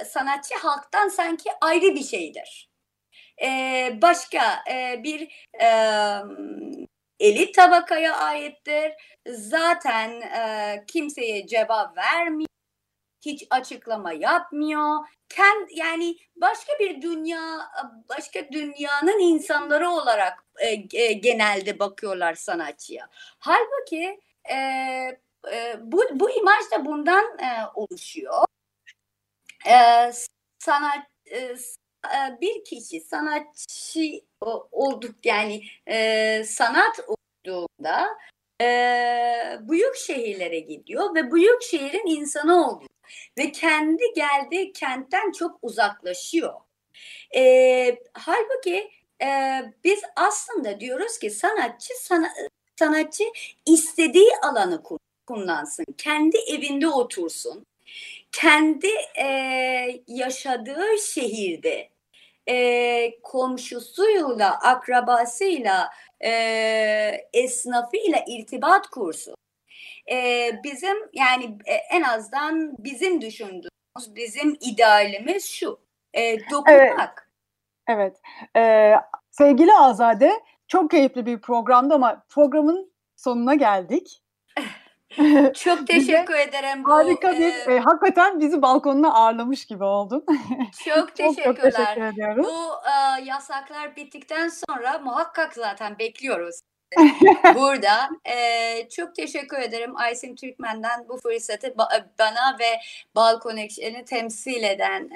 sanatçı 0.06 0.56
halktan 0.62 1.08
sanki 1.08 1.50
ayrı 1.62 1.96
bir 1.96 2.04
şeydir. 2.04 2.70
başka 4.02 4.64
bir 5.04 5.48
elit 7.20 7.56
tabakaya 7.56 8.16
aittir. 8.16 8.94
Zaten 9.28 10.22
kimseye 10.88 11.48
cevap 11.48 11.98
vermiyor 11.98 12.50
hiç 13.22 13.48
açıklama 13.50 14.14
yapmıyor. 14.14 15.08
Kend, 15.30 15.70
yani 15.76 16.18
başka 16.36 16.74
bir 16.80 17.02
dünya, 17.02 17.72
başka 18.10 18.52
dünyanın 18.52 19.20
insanları 19.20 19.90
olarak 19.90 20.46
e, 20.60 20.68
e, 20.94 21.14
genelde 21.14 21.80
bakıyorlar 21.80 22.36
sanatçıya. 22.36 23.10
Halbuki 23.40 24.20
e, 24.52 24.56
e, 25.52 25.76
bu, 25.80 26.04
bu 26.12 26.32
imaj 26.32 26.72
da 26.72 26.86
bundan 26.86 27.40
e, 27.40 27.50
oluşuyor. 27.76 28.46
E, 29.66 29.76
sanat 30.60 31.06
e, 31.32 31.56
bir 32.42 32.64
kişi 32.64 33.02
sanatçı 33.02 34.02
olduk 34.72 35.26
yani 35.26 35.64
e, 35.88 36.44
sanat 36.44 37.00
olduğunda 37.08 38.08
e, 38.62 38.66
büyük 39.62 39.96
şehirlere 39.96 40.60
gidiyor 40.60 41.16
ve 41.16 41.32
büyük 41.32 41.62
şehrin 41.62 42.08
insanı 42.08 42.68
oluyor 42.68 42.89
ve 43.38 43.52
kendi 43.52 44.04
geldiği 44.16 44.74
kentten 44.74 45.32
çok 45.32 45.60
uzaklaşıyor. 45.62 46.54
E, 47.36 47.98
halbuki 48.14 48.92
e, 49.22 49.62
biz 49.84 50.02
aslında 50.16 50.80
diyoruz 50.80 51.20
ki 51.20 51.30
sanatçı 51.30 51.94
sana, 52.02 52.30
sanatçı 52.80 53.24
istediği 53.66 54.32
alanı 54.44 54.84
kullansın, 55.28 55.86
kendi 55.98 56.38
evinde 56.38 56.88
otursun 56.88 57.66
kendi 58.32 58.88
e, 59.18 59.26
yaşadığı 60.08 60.98
şehirde 61.14 61.90
e, 62.50 63.22
komşusuyla, 63.24 64.60
akrabasıyla, 64.60 65.90
e, 66.24 66.32
esnafıyla 67.34 68.24
irtibat 68.28 68.88
kursun. 68.88 69.36
E, 70.12 70.50
bizim 70.64 70.98
yani 71.14 71.58
e, 71.66 71.74
en 71.74 72.02
azından 72.02 72.76
bizim 72.78 73.22
düşündüğümüz, 73.22 74.16
bizim 74.16 74.58
idealimiz 74.62 75.46
şu, 75.46 75.80
e, 76.14 76.50
dokunmak. 76.52 77.32
Evet, 77.88 78.16
evet. 78.56 78.56
Ee, 78.56 78.94
sevgili 79.32 79.74
Azade, 79.74 80.32
çok 80.68 80.92
keyifli 80.92 81.26
bir 81.26 81.42
programdı 81.42 81.94
ama 81.94 82.26
programın 82.30 82.92
sonuna 83.16 83.56
geldik. 83.56 84.24
Çok 85.56 85.88
teşekkür 85.88 86.34
ederim. 86.34 86.84
Bu, 86.84 86.92
harika 86.92 87.32
bir, 87.32 87.72
e, 87.72 87.80
hakikaten 87.80 88.40
bizi 88.40 88.62
balkonuna 88.62 89.14
ağırlamış 89.14 89.66
gibi 89.66 89.84
oldun. 89.84 90.26
Çok 90.86 91.16
teşekkürler. 91.16 91.46
çok, 91.46 91.56
çok 91.56 91.62
teşekkür 91.62 92.02
ediyorum. 92.02 92.44
Bu 92.44 92.72
e, 92.90 93.24
yasaklar 93.24 93.96
bittikten 93.96 94.48
sonra 94.48 95.00
muhakkak 95.00 95.54
zaten 95.54 96.00
bekliyoruz. 96.00 96.60
burada. 97.56 98.10
E, 98.26 98.90
çok 98.90 99.16
teşekkür 99.16 99.60
ederim 99.60 99.98
Aysim 99.98 100.36
Türkmen'den 100.36 101.10
bu 101.10 101.18
fırsatı 101.18 101.76
bana 102.20 102.58
ve 102.60 102.80
Bal 103.16 103.40
Connection'ı 103.40 104.06
temsil 104.06 104.64
eden 104.64 105.10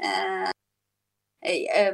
e, 1.42 1.52
e, 1.52 1.94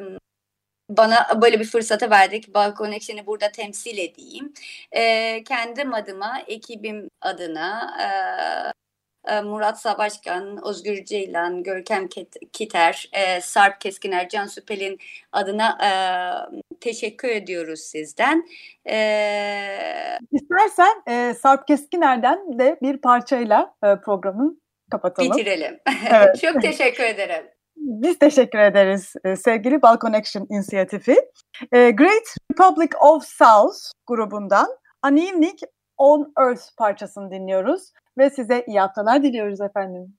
bana 0.90 1.42
böyle 1.42 1.60
bir 1.60 1.66
fırsatı 1.66 2.10
verdik. 2.10 2.54
Bal 2.54 2.76
Connection'ı 2.76 3.26
burada 3.26 3.52
temsil 3.52 3.98
edeyim. 3.98 4.54
E, 4.92 5.44
kendim 5.44 5.94
adıma, 5.94 6.42
ekibim 6.48 7.10
adına 7.22 7.98
e, 8.02 8.08
Murat 9.44 9.82
Savaşkan, 9.82 10.68
Özgür 10.68 11.06
Ceylan, 11.06 11.64
Görkem 11.64 12.08
Kiter, 12.54 13.10
e, 13.14 13.42
Sarp 13.42 13.82
Keskiner, 13.82 14.30
Can 14.30 14.46
Süpel'in 14.46 14.98
adına 15.32 15.78
e, 15.84 15.90
teşekkür 16.82 17.30
ediyoruz 17.30 17.80
sizden. 17.80 18.48
E, 18.90 18.98
İstersen 20.32 21.04
e, 21.08 21.34
Sarp 21.34 21.68
Keskiner'den 21.68 22.60
de 22.60 22.78
bir 22.82 22.98
parçayla 22.98 23.76
e, 23.84 23.96
programı 24.06 24.56
kapatalım. 24.92 25.32
Bitirelim. 25.32 25.80
Evet. 26.12 26.42
Çok 26.42 26.62
teşekkür 26.62 27.04
ederim. 27.04 27.46
Biz 27.76 28.20
teşekkür 28.20 28.60
ederiz 28.60 29.14
e, 29.24 29.36
sevgili 29.36 29.82
Bal 29.82 30.00
Connection 30.00 30.48
inisiyatifi. 30.50 31.16
E, 31.72 31.92
Great 31.92 32.36
Republic 32.52 32.90
of 33.02 33.24
South 33.26 33.78
grubundan 34.08 34.68
An 35.02 35.18
Evening 35.18 35.60
on 35.98 36.34
Earth 36.40 36.64
parçasını 36.78 37.32
dinliyoruz 37.32 37.92
ve 38.20 38.30
size 38.30 38.64
iyi 38.68 38.80
haftalar 38.80 39.24
diliyoruz 39.24 39.62
efendim. 39.62 40.19